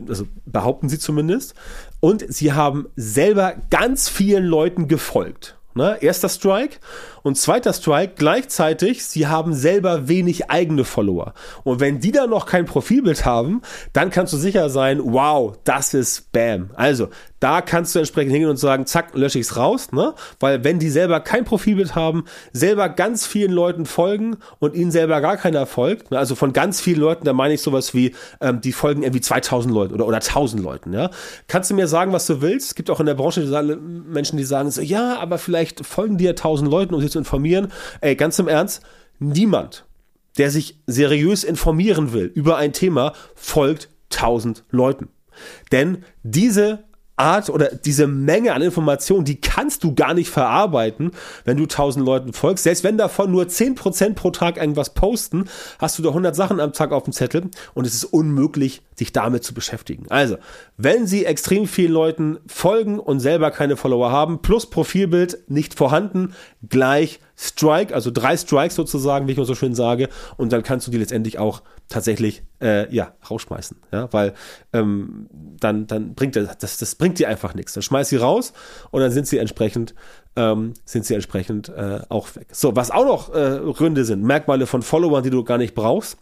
also 0.09 0.27
behaupten 0.45 0.89
sie 0.89 1.01
zumindest, 1.01 1.55
und 1.99 2.25
sie 2.29 2.53
haben 2.53 2.87
selber 2.95 3.57
ganz 3.71 4.09
vielen 4.09 4.45
Leuten 4.45 4.87
gefolgt. 4.87 5.57
Ne? 5.77 5.99
Erster 6.01 6.29
Strike. 6.29 6.79
Und 7.23 7.37
zweiter 7.37 7.73
Strike 7.73 8.15
gleichzeitig, 8.17 9.05
sie 9.05 9.27
haben 9.27 9.53
selber 9.53 10.09
wenig 10.09 10.51
eigene 10.51 10.85
Follower. 10.85 11.35
Und 11.65 11.81
wenn 11.81 12.01
die 12.01 12.13
dann 12.13 12.31
noch 12.31 12.47
kein 12.47 12.65
Profilbild 12.65 13.25
haben, 13.25 13.63
dann 13.93 14.11
kannst 14.11 14.33
du 14.33 14.39
sicher 14.39 14.71
sein, 14.71 15.01
wow, 15.03 15.57
das 15.65 15.93
ist 15.95 16.33
Bam. 16.33 16.71
Also, 16.75 17.09
da 17.41 17.61
kannst 17.61 17.95
du 17.95 17.99
entsprechend 17.99 18.33
hingehen 18.33 18.51
und 18.51 18.57
sagen, 18.57 18.87
zack, 18.87 19.15
lösche 19.15 19.39
ich's 19.39 19.57
raus, 19.57 19.93
ne? 19.93 20.15
Weil 20.41 20.65
wenn 20.65 20.79
die 20.79 20.89
selber 20.89 21.21
kein 21.21 21.45
Profilbild 21.45 21.95
haben, 21.95 22.25
selber 22.53 22.89
ganz 22.89 23.27
vielen 23.27 23.53
Leuten 23.53 23.87
folgen 23.87 24.37
und 24.59 24.75
ihnen 24.75 24.91
selber 24.91 25.21
gar 25.21 25.37
keiner 25.37 25.67
folgt, 25.67 26.11
ne? 26.11 26.19
also 26.19 26.35
von 26.35 26.53
ganz 26.53 26.81
vielen 26.81 27.01
Leuten, 27.01 27.25
da 27.25 27.33
meine 27.33 27.55
ich 27.55 27.63
sowas 27.63 27.95
wie, 27.95 28.15
ähm, 28.41 28.61
die 28.61 28.73
folgen 28.73 29.03
irgendwie 29.03 29.21
2000 29.21 29.73
Leuten 29.73 29.95
oder, 29.95 30.07
oder 30.07 30.17
1000 30.17 30.63
Leuten, 30.63 30.93
ja? 30.93 31.11
Kannst 31.49 31.71
du 31.71 31.75
mir 31.75 31.89
sagen, 31.89 32.13
was 32.13 32.27
du 32.27 32.41
willst? 32.41 32.69
Es 32.69 32.75
gibt 32.75 32.91
auch 32.91 33.01
in 33.01 33.07
der 33.07 33.15
Branche 33.15 33.43
Menschen, 34.07 34.39
die 34.39 34.45
sagen 34.45 34.71
so, 34.71 34.81
ja, 34.81 35.19
aber 35.19 35.39
vielleicht 35.39 35.85
folgen 35.85 36.17
dir 36.17 36.31
1000 36.31 36.71
Leuten, 36.71 36.95
um 36.95 37.01
sich 37.01 37.11
zu 37.11 37.19
informieren. 37.19 37.73
Ey, 38.01 38.17
ganz 38.17 38.39
im 38.39 38.49
Ernst, 38.49 38.83
niemand, 39.19 39.85
der 40.39 40.51
sich 40.51 40.79
seriös 40.87 41.45
informieren 41.45 42.13
will 42.13 42.31
über 42.35 42.57
ein 42.57 42.73
Thema, 42.73 43.13
folgt 43.35 43.89
1000 44.13 44.65
Leuten. 44.71 45.09
Denn 45.73 46.05
diese 46.23 46.85
Art 47.17 47.51
oder 47.51 47.75
diese 47.75 48.07
Menge 48.07 48.53
an 48.53 48.63
Informationen, 48.63 49.25
die 49.25 49.41
kannst 49.41 49.85
du 49.85 49.95
gar 49.95 50.15
nicht 50.15 50.31
verarbeiten, 50.31 51.13
wenn 51.45 51.57
du 51.57 51.67
tausend 51.67 52.05
Leuten 52.05 52.33
folgst. 52.33 52.65
Selbst 52.65 52.85
wenn 52.85 52.99
davon 52.99 53.31
nur 53.31 53.49
zehn 53.49 53.75
Prozent 53.75 54.17
pro 54.17 54.31
Tag 54.31 54.59
irgendwas 54.59 54.95
posten, 54.95 55.47
hast 55.79 55.99
du 55.99 56.03
da 56.03 56.11
100 56.11 56.37
Sachen 56.37 56.61
am 56.61 56.73
Tag 56.73 56.93
auf 56.93 57.05
dem 57.05 57.13
Zettel 57.13 57.51
und 57.75 57.87
es 57.87 57.95
ist 57.95 58.05
unmöglich, 58.05 58.83
sich 58.95 59.13
damit 59.13 59.45
zu 59.45 59.55
beschäftigen. 59.55 60.07
Also, 60.09 60.37
wenn 60.77 61.07
sie 61.07 61.25
extrem 61.25 61.67
vielen 61.67 61.93
Leuten 61.93 62.39
folgen 62.47 62.99
und 62.99 63.21
selber 63.21 63.51
keine 63.51 63.77
Follower 63.77 64.11
haben, 64.11 64.43
plus 64.43 64.69
Profilbild 64.69 65.39
nicht 65.49 65.75
vorhanden, 65.75 66.35
gleich 66.69 67.21
Strike, 67.37 67.95
also 67.95 68.11
drei 68.11 68.37
Strikes 68.37 68.75
sozusagen, 68.75 69.27
wie 69.27 69.33
ich 69.33 69.39
immer 69.39 69.47
so 69.47 69.55
schön 69.55 69.75
sage, 69.75 70.09
und 70.37 70.53
dann 70.53 70.63
kannst 70.63 70.87
du 70.87 70.91
die 70.91 70.99
letztendlich 70.99 71.39
auch 71.39 71.63
tatsächlich 71.89 72.43
äh, 72.63 72.93
ja 72.95 73.15
rausschmeißen, 73.31 73.77
ja, 73.93 74.13
weil 74.13 74.33
ähm, 74.73 75.29
dann 75.61 75.87
dann 75.87 76.15
bringt 76.15 76.37
das 76.37 76.57
das 76.59 76.79
das 76.79 76.95
bringt 76.95 77.19
dir 77.19 77.29
einfach 77.29 77.55
nichts. 77.55 77.75
Dann 77.75 77.83
schmeiß 77.83 78.09
sie 78.09 78.17
raus 78.17 78.53
und 78.91 79.01
dann 79.03 79.13
sind 79.13 79.27
sie 79.27 79.39
entsprechend 79.39 79.95
ähm, 80.35 80.75
sind 80.85 81.05
sie 81.05 81.15
entsprechend 81.15 81.69
äh, 81.69 82.01
auch 82.09 82.35
weg. 82.37 82.49
So, 82.53 82.75
was 82.75 82.91
auch 82.91 83.05
noch 83.05 83.35
äh, 83.35 83.61
Gründe 83.73 84.05
sind, 84.05 84.23
Merkmale 84.23 84.67
von 84.67 84.83
Followern, 84.83 85.23
die 85.23 85.31
du 85.31 85.45
gar 85.45 85.59
nicht 85.59 85.75
brauchst 85.75 86.19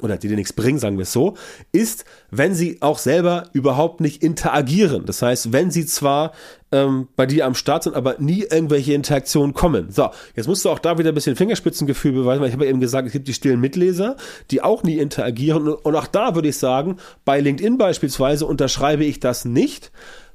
oder 0.00 0.16
die 0.16 0.28
dir 0.28 0.36
nichts 0.36 0.52
bringen, 0.52 0.78
sagen 0.78 0.98
wir 0.98 1.02
es 1.02 1.12
so, 1.12 1.34
ist, 1.72 2.04
wenn 2.30 2.54
sie 2.54 2.78
auch 2.80 2.98
selber 2.98 3.44
überhaupt 3.52 4.00
nicht 4.00 4.22
interagieren. 4.22 5.06
Das 5.06 5.22
heißt, 5.22 5.52
wenn 5.52 5.70
sie 5.70 5.86
zwar 5.86 6.32
ähm, 6.72 7.08
bei 7.16 7.26
dir 7.26 7.46
am 7.46 7.54
Start 7.54 7.84
sind, 7.84 7.94
aber 7.94 8.16
nie 8.18 8.42
irgendwelche 8.42 8.92
Interaktionen 8.92 9.54
kommen. 9.54 9.90
So, 9.90 10.10
jetzt 10.34 10.46
musst 10.48 10.64
du 10.64 10.70
auch 10.70 10.78
da 10.78 10.98
wieder 10.98 11.10
ein 11.10 11.14
bisschen 11.14 11.36
Fingerspitzengefühl 11.36 12.12
beweisen, 12.12 12.40
weil 12.40 12.48
ich 12.48 12.54
habe 12.54 12.64
ja 12.64 12.70
eben 12.70 12.80
gesagt, 12.80 13.06
es 13.06 13.12
gibt 13.12 13.28
die 13.28 13.34
stillen 13.34 13.60
Mitleser, 13.60 14.16
die 14.50 14.62
auch 14.62 14.82
nie 14.82 14.98
interagieren. 14.98 15.68
Und 15.68 15.94
auch 15.94 16.06
da 16.06 16.34
würde 16.34 16.48
ich 16.48 16.58
sagen, 16.58 16.96
bei 17.24 17.40
LinkedIn 17.40 17.78
beispielsweise 17.78 18.46
unterschreibe 18.46 19.04
ich 19.04 19.20
das 19.20 19.44
nicht. 19.44 19.92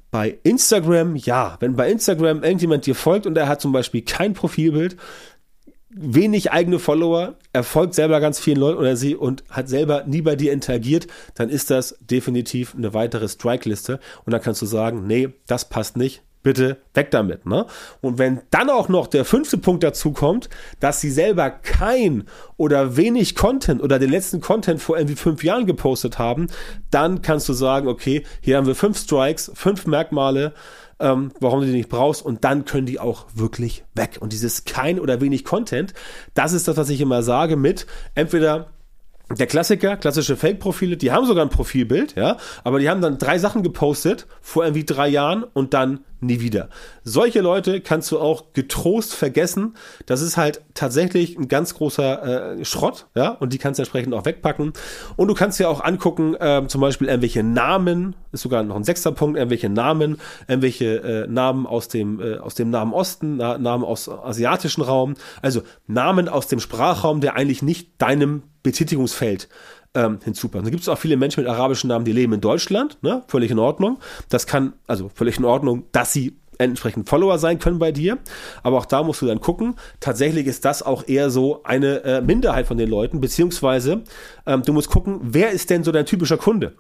Bei 0.10 0.38
Instagram, 0.44 1.16
ja, 1.16 1.56
wenn 1.62 1.78
bei 1.78 1.90
Instagram 1.90 2.44
irgendjemand 2.44 2.86
dir 2.86 2.96
folgt 2.96 3.26
und 3.26 3.38
er 3.38 3.48
hat 3.48 3.62
zum 3.62 3.72
Beispiel 3.72 4.02
kein 4.02 4.34
Profilbild, 4.34 4.98
wenig 5.96 6.52
eigene 6.52 6.80
Follower, 6.80 7.36
er 7.54 7.64
folgt 7.64 7.96
selber 7.96 8.20
ganz 8.20 8.40
vielen 8.40 8.60
Leuten 8.60 8.80
oder 8.80 8.96
sie 8.96 9.16
und 9.16 9.44
hat 9.50 9.70
selber 9.70 10.04
nie 10.06 10.22
bei 10.22 10.36
dir 10.36 10.54
interagiert, 10.54 11.08
dann 11.36 11.50
ist 11.50 11.70
das 11.70 11.98
definitiv 12.00 12.76
eine 12.76 12.94
weitere 12.94 13.28
Strike-Liste 13.28 14.00
und 14.26 14.32
dann 14.32 14.42
kannst 14.42 14.62
du 14.62 14.66
sagen, 14.66 15.06
nee, 15.06 15.30
das 15.48 15.68
passt 15.68 15.98
nicht, 15.98 16.24
bitte 16.44 16.78
weg 16.94 17.12
damit. 17.12 17.46
Ne? 17.46 17.66
Und 18.02 18.18
wenn 18.18 18.42
dann 18.52 18.70
auch 18.70 18.90
noch 18.90 19.08
der 19.08 19.26
fünfte 19.26 19.58
Punkt 19.58 19.84
dazu 19.84 20.12
kommt, 20.12 20.50
dass 20.80 21.02
sie 21.02 21.12
selber 21.12 21.50
kein 21.50 22.24
oder 22.58 22.98
wenig 22.98 23.36
Content 23.36 23.82
oder 23.82 24.00
den 24.00 24.10
letzten 24.10 24.42
Content 24.42 24.82
vor 24.82 24.98
irgendwie 24.98 25.16
fünf 25.16 25.44
Jahren 25.44 25.66
gepostet 25.66 26.20
haben, 26.20 26.48
dann 26.90 27.22
kannst 27.22 27.48
du 27.50 27.54
sagen, 27.54 27.88
okay, 27.88 28.24
hier 28.42 28.58
haben 28.58 28.68
wir 28.68 28.76
fünf 28.76 28.98
Strikes, 28.98 29.52
fünf 29.54 29.86
Merkmale, 29.86 30.54
ähm, 31.02 31.32
warum 31.40 31.62
du 31.62 31.66
die 31.66 31.74
nicht 31.74 31.90
brauchst 31.90 32.24
und 32.24 32.44
dann 32.44 32.66
können 32.66 32.86
die 32.86 33.00
auch 33.00 33.26
wirklich 33.34 33.84
weg. 33.96 34.18
Und 34.20 34.34
dieses 34.34 34.66
kein 34.66 35.00
oder 35.00 35.22
wenig 35.22 35.44
Content, 35.44 35.94
das 36.34 36.54
ist 36.54 36.68
das, 36.68 36.78
was 36.78 36.90
ich 36.90 37.02
immer 37.02 37.24
sage 37.24 37.56
mit 37.56 37.88
entweder 38.16 38.72
der 39.38 39.48
Klassiker, 39.48 39.98
klassische 39.98 40.36
Fake-Profile, 40.36 40.98
die 40.98 41.12
haben 41.12 41.26
sogar 41.26 41.46
ein 41.46 41.50
Profilbild, 41.50 42.16
ja, 42.16 42.38
aber 42.64 42.80
die 42.80 42.90
haben 42.90 43.02
dann 43.02 43.18
drei 43.18 43.38
Sachen 43.38 43.64
gepostet 43.64 44.28
vor 44.42 44.64
irgendwie 44.64 44.86
drei 44.86 45.08
Jahren 45.08 45.44
und 45.44 45.74
dann 45.74 46.02
nie 46.22 46.40
wieder. 46.40 46.70
Solche 47.04 47.42
Leute 47.42 47.82
kannst 47.82 48.12
du 48.12 48.20
auch 48.20 48.54
getrost 48.54 49.14
vergessen. 49.14 49.76
Das 50.06 50.22
ist 50.22 50.38
halt 50.38 50.62
tatsächlich 50.76 51.38
ein 51.38 51.48
ganz 51.48 51.74
großer 51.74 52.60
äh, 52.60 52.66
Schrott, 52.66 53.08
ja, 53.16 53.30
und 53.30 53.54
die 53.54 53.58
kannst 53.58 53.80
du 53.80 53.82
entsprechend 53.82 54.14
auch 54.14 54.26
wegpacken. 54.26 54.74
Und 55.16 55.28
du 55.28 55.34
kannst 55.34 55.60
dir 55.60 55.68
auch 55.68 55.84
angucken, 55.84 56.36
äh, 56.36 56.64
zum 56.68 56.82
Beispiel 56.82 57.08
irgendwelche 57.08 57.44
Namen, 57.44 58.16
ist 58.32 58.42
sogar 58.42 58.64
noch 58.64 58.76
ein 58.76 58.84
sechster 58.84 59.12
Punkt, 59.12 59.38
irgendwelche 59.38 59.70
Namen, 59.70 60.18
irgendwelche 60.48 61.26
äh, 61.26 61.28
Namen 61.28 61.66
aus 61.66 61.88
dem, 61.88 62.20
äh, 62.20 62.38
aus 62.38 62.54
dem 62.56 62.70
Nahen 62.70 62.94
Osten, 62.94 63.38
Na 63.38 63.58
Namen 63.58 63.84
aus 63.84 64.08
asiatischen 64.08 64.84
Raum, 64.84 65.16
also 65.42 65.64
Namen 65.88 66.30
aus 66.30 66.48
dem 66.48 66.60
Sprachraum, 66.60 67.22
der 67.22 67.36
eigentlich 67.36 67.64
nicht 67.64 68.00
deinem 68.00 68.44
Betätigungsfeld 68.64 69.50
ähm, 69.94 70.20
hinzupassen. 70.24 70.66
Da 70.66 70.72
gibt 70.72 70.84
es 70.84 70.90
auch 70.90 70.98
viele 70.98 71.18
Menschen 71.18 71.44
mit 71.44 71.52
arabischen 71.52 71.88
Namen, 71.90 72.06
die 72.06 72.14
leben 72.14 72.34
in 72.34 72.42
Deutschland, 72.42 72.98
ne? 73.02 73.24
völlig 73.28 73.52
in 73.52 73.60
Ordnung. 73.60 74.00
Das 74.30 74.48
kann, 74.48 74.74
also 74.88 75.10
völlig 75.14 75.38
in 75.38 75.46
Ordnung, 75.46 75.84
dass 75.92 76.14
sie 76.14 76.38
entsprechend 76.58 77.10
Follower 77.10 77.40
sein 77.40 77.60
können 77.60 77.80
bei 77.80 77.92
dir. 77.92 78.20
Aber 78.64 78.78
auch 78.78 78.86
da 78.86 79.04
musst 79.04 79.22
du 79.22 79.26
dann 79.26 79.42
gucken. 79.42 79.76
Tatsächlich 80.00 80.48
ist 80.48 80.64
das 80.64 80.84
auch 80.84 81.08
eher 81.08 81.30
so 81.30 81.64
eine 81.64 82.04
äh, 82.04 82.22
Minderheit 82.22 82.68
von 82.68 82.78
den 82.78 82.90
Leuten, 82.90 83.20
beziehungsweise 83.20 84.04
ähm, 84.46 84.62
du 84.64 84.74
musst 84.74 84.90
gucken, 84.90 85.20
wer 85.22 85.52
ist 85.52 85.70
denn 85.70 85.84
so 85.84 85.92
dein 85.92 86.06
typischer 86.06 86.38
Kunde? 86.38 86.74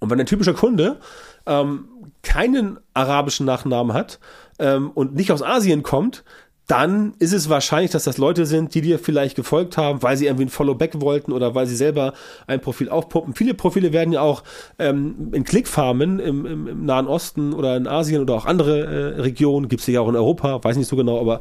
Und 0.00 0.10
wenn 0.10 0.20
ein 0.20 0.26
typischer 0.26 0.54
Kunde 0.54 0.98
ähm, 1.46 1.88
keinen 2.22 2.78
arabischen 2.94 3.46
Nachnamen 3.46 3.94
hat 3.94 4.18
ähm, 4.58 4.90
und 4.90 5.14
nicht 5.14 5.32
aus 5.32 5.42
Asien 5.42 5.82
kommt, 5.82 6.24
dann 6.68 7.14
ist 7.18 7.32
es 7.32 7.48
wahrscheinlich, 7.48 7.90
dass 7.90 8.04
das 8.04 8.18
Leute 8.18 8.44
sind, 8.44 8.74
die 8.74 8.82
dir 8.82 8.98
vielleicht 8.98 9.34
gefolgt 9.34 9.78
haben, 9.78 10.02
weil 10.02 10.18
sie 10.18 10.26
irgendwie 10.26 10.44
ein 10.44 10.50
Follow-back 10.50 11.00
wollten 11.00 11.32
oder 11.32 11.54
weil 11.54 11.66
sie 11.66 11.74
selber 11.74 12.12
ein 12.46 12.60
Profil 12.60 12.90
aufpuppen. 12.90 13.34
Viele 13.34 13.54
Profile 13.54 13.94
werden 13.94 14.12
ja 14.12 14.20
auch 14.20 14.44
ähm, 14.78 15.30
in 15.32 15.44
Klickfarmen 15.44 16.20
im, 16.20 16.44
im, 16.44 16.66
im, 16.68 16.84
Nahen 16.84 17.06
Osten 17.06 17.54
oder 17.54 17.74
in 17.76 17.86
Asien 17.86 18.20
oder 18.20 18.34
auch 18.34 18.44
andere 18.44 18.84
äh, 18.84 19.20
Regionen, 19.22 19.68
gibt 19.68 19.80
es 19.80 19.86
ja 19.86 20.02
auch 20.02 20.10
in 20.10 20.16
Europa, 20.16 20.62
weiß 20.62 20.76
nicht 20.76 20.88
so 20.88 20.96
genau, 20.96 21.18
aber 21.18 21.40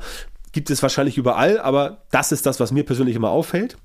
gibt 0.53 0.69
es 0.69 0.81
wahrscheinlich 0.81 1.17
überall, 1.17 1.59
aber 1.59 1.97
das 2.09 2.31
ist 2.31 2.45
das, 2.45 2.61
was 2.61 2.71
mir 2.71 2.85
persönlich 2.85 3.17
immer 3.17 3.29
auffällt. 3.29 3.77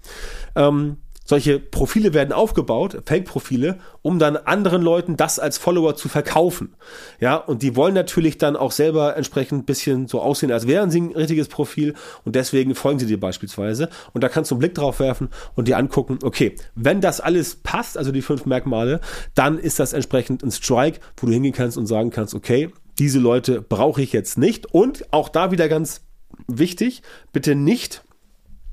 Ähm, 0.55 0.99
solche 1.25 1.59
Profile 1.59 2.15
werden 2.15 2.33
aufgebaut, 2.33 3.03
Fake-Profile, 3.07 3.79
um 4.03 4.19
dann 4.19 4.37
anderen 4.37 4.83
Leuten 4.83 5.17
das 5.17 5.39
als 5.39 5.59
Follower 5.59 5.95
zu 5.95 6.09
verkaufen. 6.09 6.75
Ja, 7.21 7.37
und 7.37 7.63
die 7.63 7.77
wollen 7.77 7.95
natürlich 7.95 8.39
dann 8.39 8.57
auch 8.57 8.73
selber 8.73 9.17
entsprechend 9.17 9.67
bisschen 9.67 10.09
so 10.09 10.21
aussehen, 10.21 10.53
als 10.53 10.67
wären 10.67 10.91
sie 10.91 11.01
ein 11.01 11.13
richtiges 11.13 11.49
Profil 11.49 11.95
und 12.25 12.35
deswegen 12.35 12.75
folgen 12.75 12.99
sie 12.99 13.07
dir 13.07 13.21
beispielsweise. 13.21 13.89
Und 14.13 14.23
da 14.23 14.29
kannst 14.29 14.51
du 14.51 14.57
einen 14.57 14.61
Blick 14.61 14.75
drauf 14.75 15.01
werfen 15.01 15.29
und 15.55 15.69
dir 15.69 15.79
angucken, 15.79 16.19
okay, 16.23 16.57
wenn 16.75 17.01
das 17.01 17.21
alles 17.21 17.57
passt, 17.57 17.97
also 17.97 18.13
die 18.13 18.23
fünf 18.23 18.47
Merkmale, 18.47 19.01
dann 19.35 19.59
ist 19.59 19.79
das 19.79 19.93
entsprechend 19.93 20.43
ein 20.43 20.51
Strike, 20.51 21.01
wo 21.17 21.27
du 21.27 21.33
hingehen 21.33 21.53
kannst 21.53 21.79
und 21.79 21.87
sagen 21.87 22.11
kannst, 22.11 22.35
okay, 22.35 22.71
diese 22.99 23.19
Leute 23.19 23.63
brauche 23.63 24.03
ich 24.03 24.13
jetzt 24.13 24.39
nicht. 24.39 24.73
Und 24.75 25.13
auch 25.13 25.29
da 25.29 25.51
wieder 25.51 25.69
ganz 25.69 26.03
wichtig, 26.47 27.03
bitte 27.33 27.55
nicht 27.55 28.03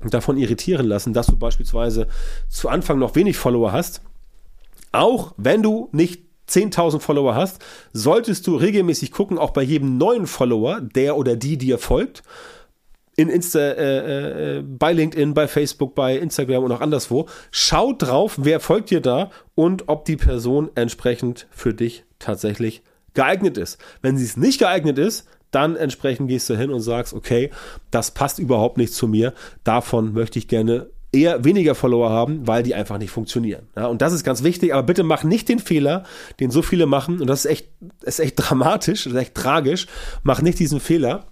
davon 0.08 0.36
irritieren 0.36 0.86
lassen, 0.86 1.12
dass 1.12 1.26
du 1.26 1.36
beispielsweise 1.36 2.06
zu 2.48 2.68
Anfang 2.68 2.98
noch 2.98 3.14
wenig 3.14 3.36
Follower 3.36 3.72
hast. 3.72 4.02
Auch 4.92 5.34
wenn 5.36 5.62
du 5.62 5.88
nicht 5.92 6.22
10.000 6.48 7.00
Follower 7.00 7.34
hast, 7.34 7.62
solltest 7.92 8.46
du 8.46 8.56
regelmäßig 8.56 9.12
gucken, 9.12 9.38
auch 9.38 9.50
bei 9.50 9.62
jedem 9.62 9.98
neuen 9.98 10.26
Follower, 10.26 10.80
der 10.80 11.16
oder 11.16 11.36
die 11.36 11.58
dir 11.58 11.78
folgt, 11.78 12.22
in 13.16 13.28
Insta, 13.28 13.58
äh, 13.58 14.58
äh, 14.58 14.62
bei 14.62 14.92
LinkedIn, 14.92 15.34
bei 15.34 15.46
Facebook, 15.46 15.94
bei 15.94 16.16
Instagram 16.16 16.64
und 16.64 16.72
auch 16.72 16.80
anderswo. 16.80 17.28
Schau 17.50 17.92
drauf, 17.92 18.36
wer 18.38 18.60
folgt 18.60 18.90
dir 18.90 19.00
da 19.00 19.30
und 19.54 19.88
ob 19.88 20.06
die 20.06 20.16
Person 20.16 20.70
entsprechend 20.74 21.46
für 21.50 21.74
dich 21.74 22.04
tatsächlich 22.18 22.82
geeignet 23.14 23.58
ist. 23.58 23.78
Wenn 24.00 24.16
sie 24.16 24.24
es 24.24 24.36
nicht 24.36 24.58
geeignet 24.58 24.98
ist, 24.98 25.26
dann 25.50 25.76
entsprechend 25.76 26.28
gehst 26.28 26.48
du 26.48 26.56
hin 26.56 26.70
und 26.70 26.80
sagst, 26.80 27.12
okay, 27.12 27.50
das 27.90 28.12
passt 28.12 28.38
überhaupt 28.38 28.76
nicht 28.76 28.92
zu 28.92 29.08
mir. 29.08 29.34
Davon 29.64 30.12
möchte 30.12 30.38
ich 30.38 30.48
gerne 30.48 30.90
eher 31.12 31.44
weniger 31.44 31.74
Follower 31.74 32.10
haben, 32.10 32.46
weil 32.46 32.62
die 32.62 32.74
einfach 32.74 32.98
nicht 32.98 33.10
funktionieren. 33.10 33.68
Ja, 33.76 33.86
und 33.86 34.00
das 34.00 34.12
ist 34.12 34.24
ganz 34.24 34.42
wichtig, 34.42 34.72
aber 34.72 34.84
bitte 34.84 35.02
mach 35.02 35.24
nicht 35.24 35.48
den 35.48 35.58
Fehler, 35.58 36.04
den 36.38 36.50
so 36.50 36.62
viele 36.62 36.86
machen, 36.86 37.20
und 37.20 37.26
das 37.26 37.44
ist 37.44 37.50
echt, 37.50 37.68
ist 38.02 38.20
echt 38.20 38.34
dramatisch, 38.36 39.06
ist 39.06 39.14
echt 39.14 39.34
tragisch, 39.34 39.86
mach 40.22 40.40
nicht 40.40 40.58
diesen 40.58 40.80
Fehler, 40.80 41.26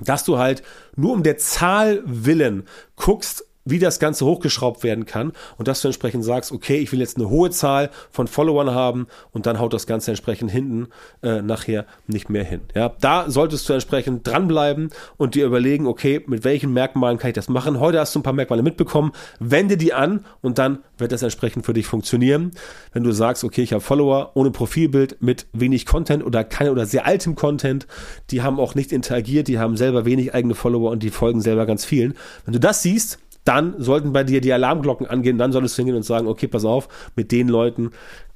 dass 0.00 0.24
du 0.24 0.38
halt 0.38 0.62
nur 0.96 1.12
um 1.12 1.22
der 1.22 1.38
Zahl 1.38 2.02
willen 2.06 2.64
guckst, 2.96 3.44
wie 3.70 3.78
das 3.78 3.98
Ganze 3.98 4.26
hochgeschraubt 4.26 4.82
werden 4.82 5.06
kann 5.06 5.32
und 5.58 5.68
dass 5.68 5.82
du 5.82 5.88
entsprechend 5.88 6.24
sagst, 6.24 6.52
okay, 6.52 6.78
ich 6.78 6.92
will 6.92 7.00
jetzt 7.00 7.16
eine 7.16 7.28
hohe 7.28 7.50
Zahl 7.50 7.90
von 8.10 8.26
Followern 8.26 8.70
haben 8.70 9.06
und 9.32 9.46
dann 9.46 9.58
haut 9.58 9.72
das 9.72 9.86
Ganze 9.86 10.10
entsprechend 10.10 10.50
hinten 10.50 10.88
äh, 11.22 11.42
nachher 11.42 11.86
nicht 12.06 12.30
mehr 12.30 12.44
hin. 12.44 12.60
Ja, 12.74 12.92
da 13.00 13.30
solltest 13.30 13.68
du 13.68 13.72
entsprechend 13.72 14.26
dranbleiben 14.26 14.90
und 15.16 15.34
dir 15.34 15.46
überlegen, 15.46 15.86
okay, 15.86 16.22
mit 16.26 16.44
welchen 16.44 16.72
Merkmalen 16.72 17.18
kann 17.18 17.30
ich 17.30 17.34
das 17.34 17.48
machen? 17.48 17.80
Heute 17.80 18.00
hast 18.00 18.14
du 18.14 18.20
ein 18.20 18.22
paar 18.22 18.32
Merkmale 18.32 18.62
mitbekommen, 18.62 19.12
wende 19.38 19.76
die 19.76 19.92
an 19.92 20.24
und 20.40 20.58
dann 20.58 20.80
wird 20.98 21.12
das 21.12 21.22
entsprechend 21.22 21.66
für 21.66 21.72
dich 21.72 21.86
funktionieren. 21.86 22.52
Wenn 22.92 23.04
du 23.04 23.12
sagst, 23.12 23.44
okay, 23.44 23.62
ich 23.62 23.72
habe 23.72 23.80
Follower 23.80 24.32
ohne 24.34 24.50
Profilbild 24.50 25.22
mit 25.22 25.46
wenig 25.52 25.86
Content 25.86 26.24
oder 26.24 26.44
kein 26.44 26.68
oder 26.68 26.86
sehr 26.86 27.06
altem 27.06 27.34
Content, 27.34 27.86
die 28.30 28.42
haben 28.42 28.60
auch 28.60 28.74
nicht 28.74 28.92
interagiert, 28.92 29.48
die 29.48 29.58
haben 29.58 29.76
selber 29.76 30.04
wenig 30.04 30.34
eigene 30.34 30.54
Follower 30.54 30.90
und 30.90 31.02
die 31.02 31.10
folgen 31.10 31.40
selber 31.40 31.66
ganz 31.66 31.84
vielen. 31.84 32.14
Wenn 32.44 32.52
du 32.52 32.60
das 32.60 32.82
siehst, 32.82 33.18
dann 33.50 33.74
sollten 33.78 34.12
bei 34.12 34.22
dir 34.22 34.40
die 34.40 34.52
Alarmglocken 34.52 35.08
angehen, 35.08 35.36
dann 35.36 35.50
solltest 35.50 35.76
du 35.76 35.80
hingehen 35.80 35.96
und 35.96 36.04
sagen, 36.04 36.28
okay, 36.28 36.46
pass 36.46 36.64
auf, 36.64 36.88
mit 37.16 37.32
den 37.32 37.48
Leuten 37.48 37.90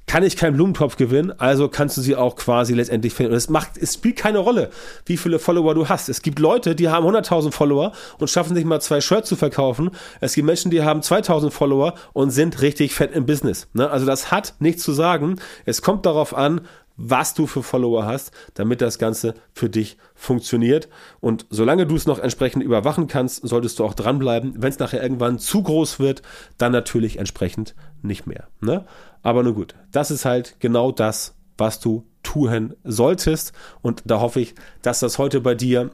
kann 0.07 0.23
ich 0.23 0.37
keinen 0.37 0.55
Blumentopf 0.55 0.97
gewinnen, 0.97 1.33
also 1.39 1.67
kannst 1.67 1.97
du 1.97 2.01
sie 2.01 2.15
auch 2.15 2.35
quasi 2.35 2.73
letztendlich 2.73 3.13
finden. 3.13 3.31
Und 3.31 3.37
es 3.37 3.49
macht, 3.49 3.77
es 3.77 3.95
spielt 3.95 4.17
keine 4.17 4.39
Rolle, 4.39 4.69
wie 5.05 5.17
viele 5.17 5.39
Follower 5.39 5.73
du 5.73 5.89
hast. 5.89 6.09
Es 6.09 6.21
gibt 6.21 6.37
Leute, 6.37 6.75
die 6.75 6.89
haben 6.89 7.07
100.000 7.07 7.51
Follower 7.51 7.91
und 8.19 8.29
schaffen 8.29 8.55
sich 8.55 8.65
mal 8.65 8.81
zwei 8.81 9.01
Shirts 9.01 9.29
zu 9.29 9.35
verkaufen. 9.35 9.89
Es 10.21 10.35
gibt 10.35 10.45
Menschen, 10.45 10.69
die 10.69 10.83
haben 10.83 10.99
2.000 10.99 11.49
Follower 11.49 11.95
und 12.13 12.29
sind 12.29 12.61
richtig 12.61 12.93
fett 12.93 13.13
im 13.15 13.25
Business. 13.25 13.67
Ne? 13.73 13.89
Also 13.89 14.05
das 14.05 14.31
hat 14.31 14.53
nichts 14.59 14.83
zu 14.83 14.91
sagen. 14.91 15.37
Es 15.65 15.81
kommt 15.81 16.05
darauf 16.05 16.35
an, 16.35 16.61
was 16.97 17.33
du 17.33 17.47
für 17.47 17.63
Follower 17.63 18.05
hast, 18.05 18.31
damit 18.53 18.81
das 18.81 18.99
Ganze 18.99 19.33
für 19.53 19.69
dich 19.69 19.97
funktioniert. 20.13 20.89
Und 21.19 21.45
solange 21.49 21.85
du 21.85 21.95
es 21.95 22.05
noch 22.05 22.19
entsprechend 22.19 22.63
überwachen 22.63 23.07
kannst, 23.07 23.47
solltest 23.47 23.79
du 23.79 23.85
auch 23.85 23.93
dranbleiben. 23.93 24.55
Wenn 24.57 24.69
es 24.69 24.79
nachher 24.79 25.03
irgendwann 25.03 25.39
zu 25.39 25.63
groß 25.63 25.99
wird, 25.99 26.21
dann 26.57 26.71
natürlich 26.71 27.19
entsprechend 27.19 27.75
nicht 28.01 28.27
mehr. 28.27 28.47
Ne? 28.61 28.85
Aber 29.23 29.43
nur 29.43 29.53
gut, 29.53 29.75
das 29.91 30.11
ist 30.11 30.25
halt 30.25 30.55
genau 30.59 30.91
das, 30.91 31.35
was 31.57 31.79
du 31.79 32.05
tun 32.23 32.73
solltest. 32.83 33.53
Und 33.81 34.03
da 34.05 34.19
hoffe 34.19 34.39
ich, 34.39 34.55
dass 34.81 34.99
das 34.99 35.17
heute 35.17 35.41
bei 35.41 35.55
dir 35.55 35.91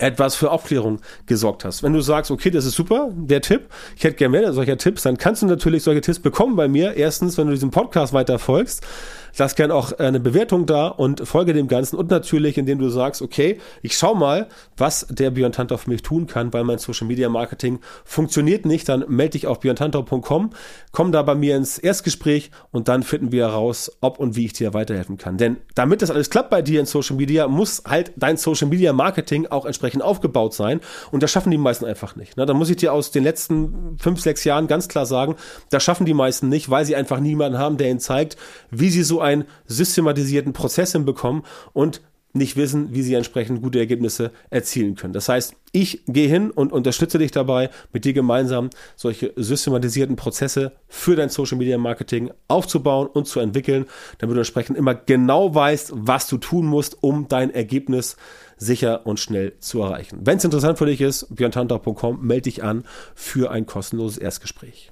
etwas 0.00 0.34
für 0.34 0.50
Aufklärung 0.50 1.00
gesorgt 1.26 1.64
hast. 1.64 1.82
Wenn 1.82 1.92
du 1.92 2.00
sagst, 2.00 2.30
okay, 2.30 2.50
das 2.50 2.64
ist 2.64 2.74
super, 2.74 3.10
der 3.14 3.42
Tipp, 3.42 3.68
ich 3.96 4.04
hätte 4.04 4.16
gerne 4.16 4.38
mehr 4.38 4.52
solcher 4.52 4.78
Tipps, 4.78 5.02
dann 5.02 5.18
kannst 5.18 5.42
du 5.42 5.46
natürlich 5.46 5.82
solche 5.82 6.00
Tipps 6.00 6.18
bekommen 6.18 6.56
bei 6.56 6.68
mir. 6.68 6.94
Erstens, 6.94 7.36
wenn 7.36 7.46
du 7.46 7.52
diesem 7.52 7.70
Podcast 7.70 8.12
weiter 8.12 8.38
folgst, 8.38 8.82
lass 9.38 9.54
gerne 9.54 9.74
auch 9.74 9.92
eine 9.98 10.20
Bewertung 10.20 10.66
da 10.66 10.88
und 10.88 11.26
folge 11.26 11.52
dem 11.52 11.68
Ganzen 11.68 11.96
und 11.96 12.10
natürlich, 12.10 12.58
indem 12.58 12.78
du 12.78 12.88
sagst, 12.88 13.22
okay, 13.22 13.58
ich 13.82 13.96
schau 13.96 14.14
mal, 14.14 14.48
was 14.76 15.06
der 15.10 15.30
Björn 15.30 15.52
Tantor 15.52 15.78
für 15.78 15.90
mich 15.90 16.02
tun 16.02 16.26
kann, 16.26 16.52
weil 16.52 16.64
mein 16.64 16.78
Social 16.78 17.06
Media 17.06 17.28
Marketing 17.28 17.80
funktioniert 18.04 18.66
nicht, 18.66 18.88
dann 18.88 19.04
melde 19.08 19.32
dich 19.32 19.46
auf 19.46 19.60
björntantor.com, 19.60 20.50
komm 20.92 21.12
da 21.12 21.22
bei 21.22 21.34
mir 21.34 21.56
ins 21.56 21.78
Erstgespräch 21.78 22.50
und 22.70 22.88
dann 22.88 23.02
finden 23.02 23.32
wir 23.32 23.48
heraus, 23.48 23.90
ob 24.00 24.18
und 24.18 24.36
wie 24.36 24.46
ich 24.46 24.52
dir 24.52 24.74
weiterhelfen 24.74 25.18
kann. 25.18 25.36
Denn 25.36 25.58
damit 25.74 26.02
das 26.02 26.10
alles 26.10 26.30
klappt 26.30 26.50
bei 26.50 26.62
dir 26.62 26.80
in 26.80 26.86
Social 26.86 27.16
Media, 27.16 27.48
muss 27.48 27.82
halt 27.86 28.12
dein 28.16 28.36
Social 28.36 28.68
Media 28.68 28.92
Marketing 28.92 29.46
auch 29.46 29.66
entsprechend 29.66 30.02
aufgebaut 30.02 30.54
sein 30.54 30.80
und 31.10 31.22
das 31.22 31.30
schaffen 31.30 31.50
die 31.50 31.58
meisten 31.58 31.84
einfach 31.84 32.16
nicht. 32.16 32.36
Da 32.36 32.52
muss 32.54 32.70
ich 32.70 32.76
dir 32.76 32.92
aus 32.92 33.10
den 33.10 33.24
letzten 33.24 33.96
fünf, 33.98 34.20
sechs 34.20 34.44
Jahren 34.44 34.66
ganz 34.66 34.88
klar 34.88 35.06
sagen, 35.06 35.36
das 35.70 35.82
schaffen 35.82 36.06
die 36.06 36.14
meisten 36.14 36.48
nicht, 36.48 36.70
weil 36.70 36.84
sie 36.84 36.96
einfach 36.96 37.20
niemanden 37.20 37.58
haben, 37.58 37.76
der 37.76 37.90
ihnen 37.90 38.00
zeigt, 38.00 38.36
wie 38.70 38.90
sie 38.90 39.02
so 39.02 39.19
einen 39.20 39.44
systematisierten 39.66 40.52
Prozess 40.52 40.92
hinbekommen 40.92 41.42
und 41.72 42.00
nicht 42.32 42.56
wissen, 42.56 42.94
wie 42.94 43.02
sie 43.02 43.14
entsprechend 43.14 43.62
gute 43.62 43.78
Ergebnisse 43.78 44.30
erzielen 44.50 44.94
können. 44.94 45.12
Das 45.12 45.28
heißt, 45.28 45.54
ich 45.72 46.04
gehe 46.06 46.28
hin 46.28 46.50
und 46.50 46.72
unterstütze 46.72 47.18
dich 47.18 47.32
dabei, 47.32 47.70
mit 47.92 48.04
dir 48.04 48.12
gemeinsam 48.12 48.70
solche 48.96 49.32
systematisierten 49.36 50.16
Prozesse 50.16 50.72
für 50.88 51.16
dein 51.16 51.28
Social 51.28 51.58
Media 51.58 51.78
Marketing 51.78 52.30
aufzubauen 52.48 53.08
und 53.08 53.26
zu 53.26 53.40
entwickeln, 53.40 53.86
damit 54.18 54.36
du 54.36 54.40
entsprechend 54.40 54.76
immer 54.76 54.94
genau 54.94 55.54
weißt, 55.54 55.92
was 55.94 56.28
du 56.28 56.38
tun 56.38 56.66
musst, 56.66 57.02
um 57.02 57.26
dein 57.28 57.50
Ergebnis 57.50 58.16
sicher 58.56 59.06
und 59.06 59.18
schnell 59.18 59.54
zu 59.58 59.80
erreichen. 59.80 60.20
Wenn 60.22 60.38
es 60.38 60.44
interessant 60.44 60.78
für 60.78 60.86
dich 60.86 61.00
ist, 61.00 61.34
björntantau.com, 61.34 62.24
melde 62.24 62.42
dich 62.42 62.62
an 62.62 62.84
für 63.14 63.50
ein 63.50 63.66
kostenloses 63.66 64.18
Erstgespräch. 64.18 64.90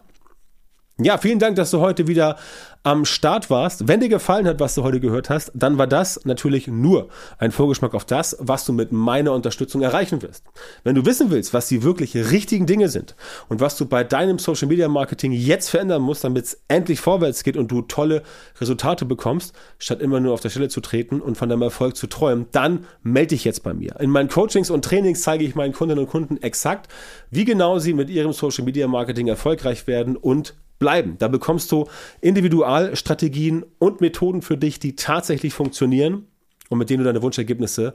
Ja, 1.01 1.17
vielen 1.17 1.39
Dank, 1.39 1.55
dass 1.55 1.71
du 1.71 1.79
heute 1.79 2.09
wieder 2.09 2.35
am 2.83 3.05
Start 3.05 3.51
warst. 3.51 3.87
Wenn 3.87 4.01
dir 4.01 4.09
gefallen 4.09 4.49
hat, 4.49 4.59
was 4.59 4.75
du 4.75 4.83
heute 4.83 4.99
gehört 4.99 5.31
hast, 5.31 5.53
dann 5.55 5.79
war 5.79 5.87
das 5.87 6.25
natürlich 6.25 6.67
nur 6.67 7.09
ein 7.39 7.53
Vorgeschmack 7.53 7.95
auf 7.95 8.05
das, 8.05 8.37
was 8.41 8.65
du 8.65 8.73
mit 8.73 8.91
meiner 8.91 9.33
Unterstützung 9.33 9.81
erreichen 9.83 10.23
wirst. 10.23 10.43
Wenn 10.83 10.97
du 10.97 11.07
wissen 11.07 11.31
willst, 11.31 11.55
was 11.55 11.69
die 11.69 11.85
wirklich 11.85 12.17
richtigen 12.17 12.67
Dinge 12.67 12.89
sind 12.89 13.15
und 13.49 13.61
was 13.61 13.77
du 13.77 13.87
bei 13.87 14.03
deinem 14.03 14.41
Social 14.41 14.67
Media 14.67 14.89
Marketing 14.89 15.31
jetzt 15.31 15.71
verändern 15.71 16.03
musst, 16.03 16.25
damit 16.25 16.47
es 16.47 16.63
endlich 16.67 16.99
vorwärts 16.99 17.45
geht 17.45 17.57
und 17.57 17.71
du 17.71 17.83
tolle 17.83 18.25
Resultate 18.61 19.05
bekommst, 19.05 19.55
statt 19.79 20.01
immer 20.01 20.19
nur 20.19 20.35
auf 20.35 20.41
der 20.41 20.51
Stelle 20.51 20.69
zu 20.69 20.81
treten 20.81 21.21
und 21.21 21.37
von 21.37 21.49
deinem 21.49 21.63
Erfolg 21.63 21.97
zu 21.97 22.09
träumen, 22.09 22.47
dann 22.51 22.87
melde 23.05 23.29
dich 23.29 23.45
jetzt 23.45 23.63
bei 23.63 23.73
mir. 23.73 24.01
In 24.01 24.11
meinen 24.11 24.29
Coachings 24.29 24.69
und 24.69 24.85
Trainings 24.85 25.23
zeige 25.23 25.45
ich 25.45 25.55
meinen 25.55 25.75
Kundinnen 25.75 26.03
und 26.03 26.11
Kunden 26.11 26.39
exakt, 26.39 26.91
wie 27.31 27.45
genau 27.45 27.79
sie 27.79 27.95
mit 27.95 28.11
ihrem 28.11 28.33
Social 28.33 28.65
Media 28.65 28.89
Marketing 28.89 29.29
erfolgreich 29.29 29.87
werden 29.87 30.17
und 30.17 30.55
bleiben. 30.79 31.17
Da 31.19 31.29
bekommst 31.29 31.71
du 31.73 31.87
Individualstrategien 32.21 33.65
und 33.79 34.01
Methoden 34.01 34.43
für 34.43 34.57
dich, 34.57 34.79
die 34.79 34.97
tatsächlich 34.97 35.55
funktionieren 35.55 36.27
und 36.69 36.79
mit 36.79 36.91
denen 36.91 36.99
du 36.99 37.05
deine 37.05 37.23
Wunschergebnisse 37.23 37.95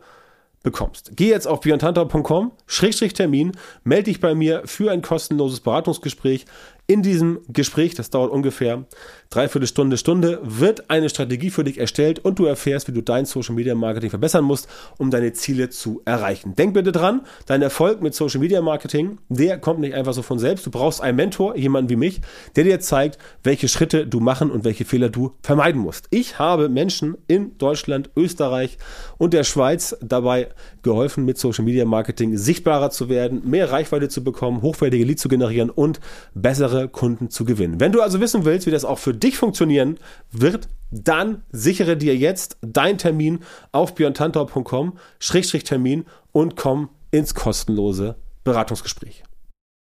bekommst. 0.63 1.11
Geh 1.15 1.29
jetzt 1.29 1.45
auf 1.45 1.59
björntantau.com, 1.59 2.53
Schrägstrich 2.65 3.13
Termin, 3.13 3.51
melde 3.83 4.05
dich 4.05 4.21
bei 4.21 4.33
mir 4.33 4.63
für 4.65 4.91
ein 4.91 5.01
kostenloses 5.01 5.59
Beratungsgespräch. 5.59 6.45
In 6.85 7.01
diesem 7.01 7.39
Gespräch, 7.47 7.95
das 7.95 8.09
dauert 8.09 8.31
ungefähr 8.31 8.85
dreiviertel 9.29 9.67
Stunde, 9.67 9.97
Stunde, 9.97 10.39
wird 10.43 10.89
eine 10.89 11.09
Strategie 11.09 11.49
für 11.49 11.63
dich 11.63 11.79
erstellt 11.79 12.19
und 12.19 12.37
du 12.39 12.45
erfährst, 12.45 12.87
wie 12.89 12.91
du 12.91 13.01
dein 13.01 13.25
Social 13.25 13.55
Media 13.55 13.73
Marketing 13.73 14.09
verbessern 14.09 14.43
musst, 14.43 14.67
um 14.97 15.09
deine 15.09 15.31
Ziele 15.33 15.69
zu 15.69 16.01
erreichen. 16.05 16.55
Denk 16.55 16.73
bitte 16.73 16.91
dran, 16.91 17.21
dein 17.45 17.61
Erfolg 17.61 18.01
mit 18.01 18.13
Social 18.13 18.41
Media 18.41 18.61
Marketing, 18.61 19.17
der 19.29 19.57
kommt 19.59 19.79
nicht 19.79 19.95
einfach 19.95 20.13
so 20.13 20.21
von 20.21 20.39
selbst. 20.39 20.65
Du 20.65 20.71
brauchst 20.71 21.01
einen 21.01 21.15
Mentor, 21.15 21.55
jemanden 21.55 21.89
wie 21.89 21.95
mich, 21.95 22.21
der 22.57 22.65
dir 22.65 22.79
zeigt, 22.81 23.17
welche 23.43 23.69
Schritte 23.69 24.05
du 24.05 24.19
machen 24.19 24.51
und 24.51 24.65
welche 24.65 24.83
Fehler 24.83 25.09
du 25.09 25.31
vermeiden 25.41 25.81
musst. 25.81 26.07
Ich 26.11 26.37
habe 26.37 26.67
Menschen 26.67 27.17
in 27.27 27.57
Deutschland, 27.57 28.09
Österreich 28.15 28.77
und 29.17 29.33
der 29.33 29.45
Schweiz 29.45 29.97
dabei 30.01 30.49
geholfen, 30.83 31.23
mit 31.23 31.37
Social 31.37 31.63
Media 31.63 31.85
Marketing 31.85 32.37
sichtbarer 32.37 32.91
zu 32.91 33.07
werden, 33.07 33.49
mehr 33.49 33.71
Reichweite 33.71 34.09
zu 34.09 34.23
bekommen, 34.23 34.61
hochwertige 34.61 35.05
Leads 35.05 35.21
zu 35.21 35.29
generieren 35.29 35.69
und 35.69 36.01
bessere 36.35 36.72
weitere 36.73 36.87
Kunden 36.87 37.29
zu 37.29 37.45
gewinnen. 37.45 37.79
Wenn 37.79 37.91
du 37.91 38.01
also 38.01 38.19
wissen 38.19 38.45
willst, 38.45 38.65
wie 38.65 38.71
das 38.71 38.83
auch 38.85 38.97
für 38.97 39.13
dich 39.13 39.37
funktionieren 39.37 39.99
wird, 40.31 40.67
dann 40.91 41.43
sichere 41.51 41.95
dir 41.97 42.15
jetzt 42.15 42.57
deinen 42.61 42.97
Termin 42.97 43.41
auf 43.71 43.93
björntantor.com-termin 43.95 46.05
und 46.31 46.55
komm 46.55 46.89
ins 47.11 47.35
kostenlose 47.35 48.15
Beratungsgespräch. 48.43 49.23